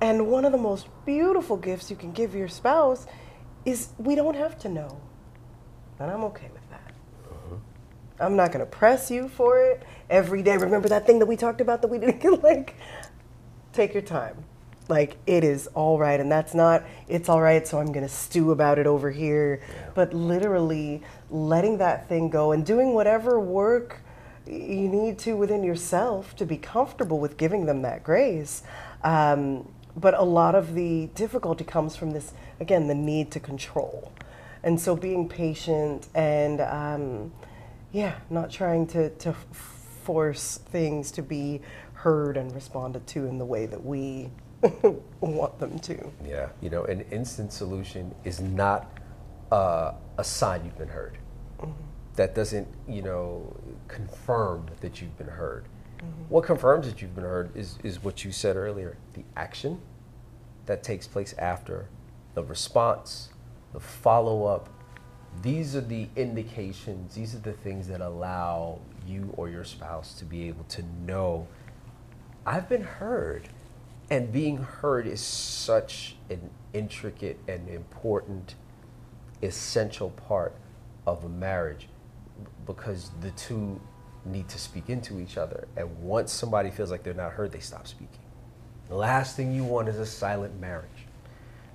And 0.02 0.28
one 0.28 0.44
of 0.44 0.52
the 0.52 0.58
most 0.58 0.88
beautiful 1.06 1.56
gifts 1.56 1.90
you 1.90 1.96
can 1.96 2.12
give 2.12 2.34
your 2.34 2.48
spouse 2.48 3.06
is 3.66 3.90
we 3.98 4.16
don't 4.16 4.36
have 4.36 4.58
to 4.60 4.70
know. 4.70 5.00
And 6.00 6.10
I'm 6.10 6.24
okay 6.26 6.50
with. 6.52 6.59
I'm 8.20 8.36
not 8.36 8.52
going 8.52 8.66
to 8.66 8.70
press 8.70 9.10
you 9.10 9.28
for 9.30 9.62
it 9.62 9.84
every 10.10 10.44
day. 10.44 10.58
Remember 10.58 10.90
that 10.90 11.06
thing 11.06 11.20
that 11.20 11.26
we 11.26 11.36
talked 11.36 11.62
about 11.62 11.82
that 11.82 11.88
we 11.88 11.98
didn't 12.00 12.20
get? 12.20 12.44
Like, 12.44 12.76
take 13.74 13.94
your 13.94 14.04
time. 14.04 14.44
Like, 14.88 15.18
it 15.28 15.44
is 15.44 15.68
all 15.68 16.00
right. 16.00 16.20
And 16.20 16.32
that's 16.32 16.54
not, 16.54 16.84
it's 17.08 17.30
all 17.30 17.42
right, 17.42 17.66
so 17.68 17.80
I'm 17.80 17.92
going 17.92 18.06
to 18.06 18.14
stew 18.14 18.52
about 18.52 18.80
it 18.80 18.88
over 18.88 19.12
here. 19.12 19.62
But 19.94 20.14
literally 20.14 21.04
letting 21.30 21.78
that 21.78 22.10
thing 22.10 22.30
go 22.30 22.52
and 22.52 22.66
doing 22.66 22.94
whatever 22.94 23.40
work 23.40 24.02
you 24.48 24.88
need 24.88 25.20
to 25.20 25.34
within 25.38 25.64
yourself 25.64 26.36
to 26.38 26.46
be 26.46 26.58
comfortable 26.58 27.20
with 27.20 27.38
giving 27.38 27.68
them 27.68 27.84
that 27.84 28.04
grace. 28.04 28.64
Um, 29.04 29.72
but 29.96 30.16
a 30.16 30.24
lot 30.24 30.56
of 30.56 30.74
the 30.74 31.10
difficulty 31.14 31.64
comes 31.64 31.96
from 31.96 32.12
this, 32.12 32.34
again, 32.60 32.88
the 32.88 32.96
need 32.96 33.32
to 33.32 33.40
control. 33.40 34.12
And 34.64 34.80
so 34.80 34.96
being 34.96 35.30
patient 35.30 36.08
and, 36.16 36.62
um, 36.62 37.32
yeah, 37.92 38.16
not 38.30 38.50
trying 38.50 38.88
to, 38.88 39.10
to 39.10 39.34
force 40.04 40.60
things 40.72 41.12
to 41.12 41.22
be 41.22 41.62
heard 41.94 42.38
and 42.38 42.54
responded 42.54 43.06
to 43.08 43.26
in 43.26 43.38
the 43.38 43.46
way 43.46 43.66
that 43.66 43.84
we 43.84 44.30
want 45.22 45.60
them 45.60 45.80
to. 45.80 46.12
Yeah, 46.26 46.50
you 46.62 46.70
know, 46.70 46.84
an 46.86 47.02
instant 47.12 47.52
solution 47.52 48.14
is 48.24 48.40
not 48.40 48.92
uh, 49.52 49.94
a 50.18 50.24
sign 50.24 50.66
you've 50.66 50.78
been 50.78 50.90
heard. 50.90 51.18
That 52.16 52.36
doesn't, 52.36 52.68
you 52.88 53.02
know, 53.02 53.56
confirm 53.88 54.68
that 54.82 55.02
you've 55.02 55.18
been 55.18 55.28
heard. 55.28 55.66
What 56.30 56.46
confirms 56.46 56.88
that 56.88 57.02
you've 57.02 57.16
been 57.16 57.26
heard 57.26 57.56
is, 57.56 57.78
is 57.84 58.04
what 58.04 58.24
you 58.24 58.32
said 58.32 58.56
earlier 58.56 58.98
the 59.14 59.24
action 59.36 59.82
that 60.66 60.84
takes 60.84 61.08
place 61.08 61.34
after, 61.38 61.90
the 62.36 62.44
response, 62.44 63.30
the 63.74 63.80
follow 63.80 64.46
up. 64.46 64.70
These 65.42 65.76
are 65.76 65.82
the 65.82 66.10
indications, 66.16 67.16
these 67.16 67.34
are 67.34 67.40
the 67.40 67.54
things 67.54 67.88
that 67.88 68.02
allow 68.02 68.80
you 69.08 69.34
or 69.38 69.50
your 69.50 69.64
spouse 69.64 70.14
to 70.16 70.26
be 70.26 70.48
able 70.48 70.66
to 70.66 70.84
know 71.06 71.48
I've 72.46 72.68
been 72.68 72.84
heard. 72.84 73.50
And 74.10 74.32
being 74.32 74.58
heard 74.58 75.06
is 75.06 75.22
such 75.22 76.16
an 76.32 76.50
intricate 76.74 77.40
and 77.48 77.70
important, 77.70 78.56
essential 79.44 80.10
part 80.10 80.56
of 81.06 81.24
a 81.24 81.30
marriage 81.30 81.88
because 82.66 83.12
the 83.22 83.30
two 83.32 83.80
need 84.26 84.50
to 84.50 84.58
speak 84.58 84.90
into 84.90 85.20
each 85.20 85.38
other. 85.38 85.68
And 85.78 86.02
once 86.02 86.32
somebody 86.32 86.72
feels 86.72 86.90
like 86.90 87.04
they're 87.04 87.14
not 87.14 87.34
heard, 87.34 87.52
they 87.52 87.60
stop 87.60 87.88
speaking. 87.88 88.20
The 88.88 88.96
last 88.96 89.36
thing 89.36 89.54
you 89.54 89.64
want 89.64 89.88
is 89.88 90.00
a 90.00 90.06
silent 90.06 90.60
marriage. 90.60 91.06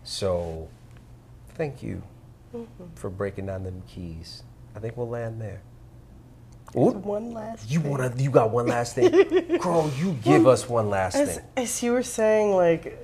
So, 0.03 0.69
thank 1.55 1.85
you 1.85 2.03
for 2.95 3.11
breaking 3.11 3.47
down 3.47 3.63
them 3.65 3.83
keys. 3.87 4.43
I 4.77 4.81
think 4.81 4.97
we'll 4.97 5.09
land 5.09 5.41
there. 5.41 5.63
Ooh, 6.77 6.91
One 6.91 7.31
last 7.33 7.71
you 7.71 7.81
thing. 7.81 7.91
wanna? 7.91 8.13
You 8.17 8.31
got 8.31 8.51
one 8.51 8.67
last 8.67 8.97
thing, 8.97 9.11
girl. 9.61 9.91
You 9.97 10.13
give 10.25 10.47
us 10.47 10.69
one 10.69 10.91
last 10.91 11.15
As, 11.15 11.37
thing. 11.37 11.45
as 11.57 11.83
you 11.83 11.93
were 11.93 12.03
saying, 12.03 12.51
like, 12.57 12.99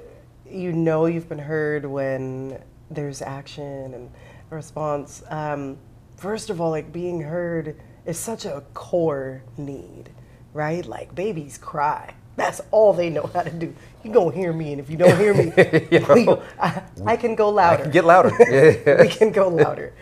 you 0.50 0.72
know 0.72 1.06
you've 1.06 1.28
been 1.28 1.38
heard 1.38 1.84
when 1.86 2.60
there's 2.90 3.22
action 3.22 3.94
and 3.94 4.10
response. 4.50 5.22
Um, 5.28 5.78
first 6.16 6.50
of 6.50 6.60
all, 6.60 6.70
like, 6.70 6.92
being 6.92 7.20
heard 7.20 7.80
is 8.04 8.18
such 8.18 8.44
a 8.44 8.64
core 8.74 9.44
need, 9.56 10.10
right? 10.52 10.84
Like, 10.84 11.14
babies 11.14 11.56
cry. 11.56 12.14
That's 12.40 12.62
all 12.70 12.94
they 12.94 13.10
know 13.10 13.26
how 13.34 13.42
to 13.42 13.50
do. 13.50 13.74
You 14.02 14.10
gonna 14.10 14.34
hear 14.34 14.50
me, 14.50 14.72
and 14.72 14.80
if 14.80 14.88
you 14.88 14.96
don't 14.96 15.14
hear 15.18 15.34
me, 15.34 15.52
I, 16.58 16.82
I 17.04 17.16
can 17.18 17.34
go 17.34 17.50
louder. 17.50 17.82
can 17.82 17.92
get 17.92 18.06
louder. 18.06 18.30
We 19.02 19.08
can 19.08 19.30
go 19.30 19.48
louder. 19.48 19.92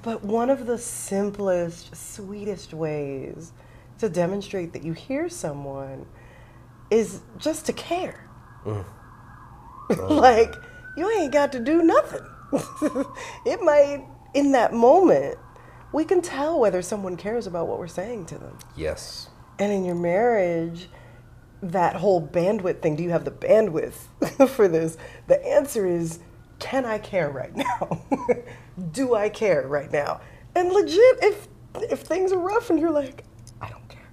But 0.00 0.22
one 0.22 0.50
of 0.50 0.66
the 0.66 0.78
simplest, 0.78 1.96
sweetest 1.96 2.72
ways 2.72 3.50
to 3.98 4.08
demonstrate 4.08 4.72
that 4.72 4.84
you 4.84 4.92
hear 4.92 5.28
someone 5.28 6.06
is 6.90 7.22
just 7.38 7.66
to 7.66 7.72
care. 7.72 8.30
Mm. 8.64 8.84
like, 10.10 10.54
you 10.96 11.10
ain't 11.10 11.32
got 11.32 11.50
to 11.52 11.58
do 11.58 11.82
nothing. 11.82 12.22
it 13.44 13.60
might, 13.62 14.06
in 14.32 14.52
that 14.52 14.72
moment, 14.72 15.36
we 15.92 16.04
can 16.04 16.22
tell 16.22 16.60
whether 16.60 16.82
someone 16.82 17.16
cares 17.16 17.48
about 17.48 17.66
what 17.66 17.80
we're 17.80 17.88
saying 17.88 18.26
to 18.26 18.38
them. 18.38 18.56
Yes. 18.76 19.28
And 19.58 19.72
in 19.72 19.84
your 19.84 19.96
marriage, 19.96 20.88
that 21.62 21.96
whole 21.96 22.26
bandwidth 22.26 22.80
thing, 22.80 22.96
do 22.96 23.02
you 23.02 23.10
have 23.10 23.24
the 23.24 23.30
bandwidth 23.30 24.48
for 24.48 24.68
this? 24.68 24.96
The 25.26 25.44
answer 25.46 25.86
is, 25.86 26.20
can 26.58 26.84
I 26.84 26.98
care 26.98 27.30
right 27.30 27.54
now? 27.54 28.02
do 28.92 29.14
I 29.14 29.28
care 29.28 29.66
right 29.66 29.90
now? 29.92 30.20
And 30.54 30.72
legit, 30.72 31.18
if 31.22 31.48
if 31.90 32.00
things 32.00 32.32
are 32.32 32.38
rough 32.38 32.70
and 32.70 32.78
you're 32.80 32.90
like, 32.90 33.24
I 33.60 33.68
don't 33.68 33.86
care, 33.88 34.08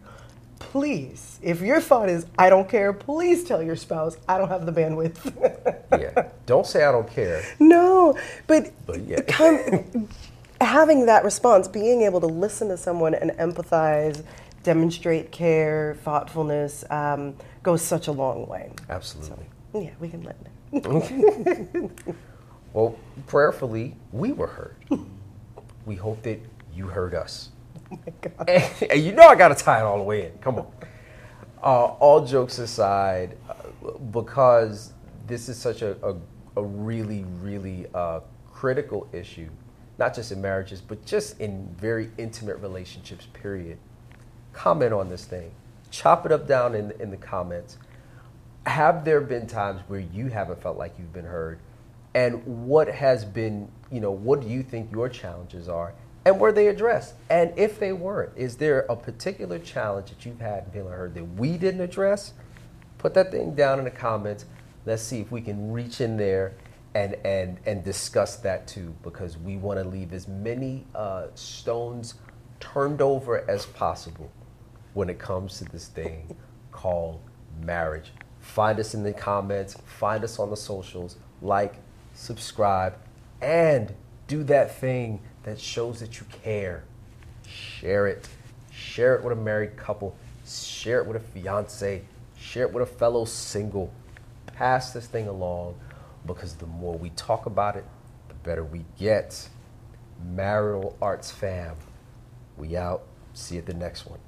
please, 0.59 1.39
if 1.41 1.61
your 1.61 1.81
thought 1.81 2.09
is, 2.09 2.25
I 2.37 2.49
don't 2.49 2.69
care, 2.69 2.93
please 2.93 3.43
tell 3.43 3.63
your 3.63 3.75
spouse, 3.75 4.17
I 4.27 4.37
don't 4.37 4.49
have 4.49 4.65
the 4.65 4.71
bandwidth. 4.71 5.71
Yeah. 5.97 6.27
Don't 6.45 6.67
say 6.67 6.83
I 6.83 6.91
don't 6.91 7.09
care. 7.09 7.41
no, 7.57 8.17
but, 8.47 8.73
But 8.85 9.01
yeah. 9.05 9.21
come, 9.21 10.09
having 10.59 11.05
that 11.05 11.23
response, 11.23 11.69
being 11.69 12.01
able 12.01 12.19
to 12.19 12.27
listen 12.27 12.67
to 12.67 12.75
someone 12.75 13.13
and 13.13 13.31
empathize, 13.31 14.23
demonstrate 14.65 15.31
care, 15.31 15.95
thoughtfulness, 16.03 16.83
um, 16.89 17.35
goes 17.63 17.81
such 17.81 18.07
a 18.07 18.11
long 18.11 18.47
way. 18.47 18.71
Absolutely. 18.89 19.45
Yeah, 19.73 19.91
we 19.99 20.09
can 20.09 20.23
let 20.23 20.35
it. 20.73 21.91
Well, 22.73 22.93
prayerfully, 23.27 23.95
we 24.11 24.33
were 24.33 24.47
heard. 24.47 24.75
We 25.85 25.95
hope 25.95 26.21
that 26.23 26.41
you 26.75 26.87
heard 26.87 27.15
us. 27.15 27.49
Oh 27.91 27.99
my 28.05 28.13
God. 28.19 28.49
And, 28.49 28.91
and 28.91 29.01
you 29.01 29.11
know 29.13 29.27
I 29.27 29.35
got 29.35 29.49
to 29.49 29.63
tie 29.63 29.79
it 29.79 29.83
all 29.83 29.97
the 29.97 30.03
way 30.03 30.25
in. 30.25 30.31
Come 30.39 30.55
on. 30.57 30.67
Uh, 31.63 31.85
all 31.99 32.25
jokes 32.25 32.57
aside, 32.57 33.37
uh, 33.47 33.91
because 34.11 34.91
this 35.27 35.47
is 35.47 35.57
such 35.57 35.83
a, 35.83 35.95
a, 36.03 36.15
a 36.57 36.63
really, 36.63 37.23
really 37.41 37.85
uh, 37.93 38.21
critical 38.51 39.07
issue, 39.13 39.49
not 39.99 40.15
just 40.15 40.31
in 40.31 40.41
marriages, 40.41 40.81
but 40.81 41.05
just 41.05 41.39
in 41.39 41.73
very 41.79 42.09
intimate 42.17 42.57
relationships, 42.57 43.27
period. 43.33 43.77
Comment 44.55 44.93
on 44.93 45.09
this 45.09 45.25
thing. 45.25 45.51
Chop 45.91 46.25
it 46.25 46.31
up 46.31 46.47
down 46.47 46.75
in, 46.75 46.91
in 46.99 47.11
the 47.11 47.17
comments. 47.17 47.77
Have 48.65 49.03
there 49.03 49.19
been 49.19 49.47
times 49.47 49.81
where 49.87 49.99
you 49.99 50.27
haven't 50.27 50.61
felt 50.61 50.77
like 50.77 50.95
you've 50.97 51.13
been 51.13 51.25
heard? 51.25 51.59
And 52.13 52.65
what 52.65 52.87
has 52.87 53.25
been, 53.25 53.69
you 53.91 53.99
know, 53.99 54.11
what 54.11 54.41
do 54.41 54.47
you 54.47 54.63
think 54.63 54.91
your 54.93 55.09
challenges 55.09 55.67
are? 55.67 55.93
And 56.23 56.39
were 56.39 56.53
they 56.53 56.67
addressed? 56.67 57.15
And 57.29 57.53
if 57.57 57.79
they 57.79 57.91
weren't, 57.91 58.31
is 58.37 58.55
there 58.55 58.85
a 58.89 58.95
particular 58.95 59.59
challenge 59.59 60.09
that 60.09 60.25
you've 60.25 60.39
had 60.39 60.63
in 60.63 60.71
feeling 60.71 60.93
heard 60.93 61.13
that 61.15 61.25
we 61.35 61.57
didn't 61.57 61.81
address? 61.81 62.31
Put 62.97 63.13
that 63.15 63.31
thing 63.31 63.55
down 63.55 63.77
in 63.77 63.85
the 63.85 63.91
comments. 63.91 64.45
Let's 64.85 65.03
see 65.03 65.19
if 65.19 65.31
we 65.31 65.41
can 65.41 65.73
reach 65.73 65.99
in 65.99 66.15
there 66.15 66.53
and 66.95 67.15
and 67.25 67.59
and 67.65 67.83
discuss 67.83 68.37
that 68.37 68.67
too 68.67 68.95
because 69.03 69.37
we 69.37 69.57
want 69.57 69.77
to 69.77 69.87
leave 69.87 70.13
as 70.13 70.29
many 70.29 70.85
uh, 70.95 71.25
stones 71.35 72.13
turned 72.61 73.01
over 73.01 73.47
as 73.49 73.65
possible 73.65 74.31
when 74.95 75.09
it 75.09 75.19
comes 75.19 75.59
to 75.59 75.65
this 75.65 75.89
thing 75.89 76.35
called 76.71 77.19
marriage. 77.61 78.11
Find 78.39 78.79
us 78.79 78.95
in 78.95 79.03
the 79.03 79.13
comments, 79.13 79.77
find 79.85 80.23
us 80.23 80.39
on 80.39 80.49
the 80.49 80.57
socials, 80.57 81.17
like, 81.41 81.75
subscribe, 82.13 82.95
and 83.41 83.93
do 84.27 84.43
that 84.45 84.75
thing 84.79 85.21
that 85.43 85.59
shows 85.59 85.99
that 85.99 86.19
you 86.19 86.25
care. 86.43 86.85
Share 87.45 88.07
it. 88.07 88.27
Share 88.71 89.15
it 89.15 89.23
with 89.23 89.37
a 89.37 89.41
married 89.41 89.77
couple. 89.77 90.15
Share 90.47 91.01
it 91.01 91.07
with 91.07 91.17
a 91.17 91.19
fiance. 91.19 92.03
Share 92.37 92.63
it 92.63 92.73
with 92.73 92.83
a 92.83 92.91
fellow 92.91 93.25
single. 93.25 93.91
Pass 94.47 94.93
this 94.93 95.07
thing 95.07 95.27
along 95.27 95.75
because 96.25 96.55
the 96.55 96.65
more 96.65 96.97
we 96.97 97.09
talk 97.11 97.45
about 97.45 97.75
it, 97.75 97.83
the 98.29 98.35
better 98.35 98.63
we 98.63 98.85
get. 98.97 99.49
Marital 100.23 100.95
Arts 101.01 101.31
fam. 101.31 101.75
We 102.57 102.77
out. 102.77 103.03
See 103.33 103.55
you 103.55 103.59
at 103.59 103.67
the 103.67 103.73
next 103.73 104.05
one. 104.05 104.19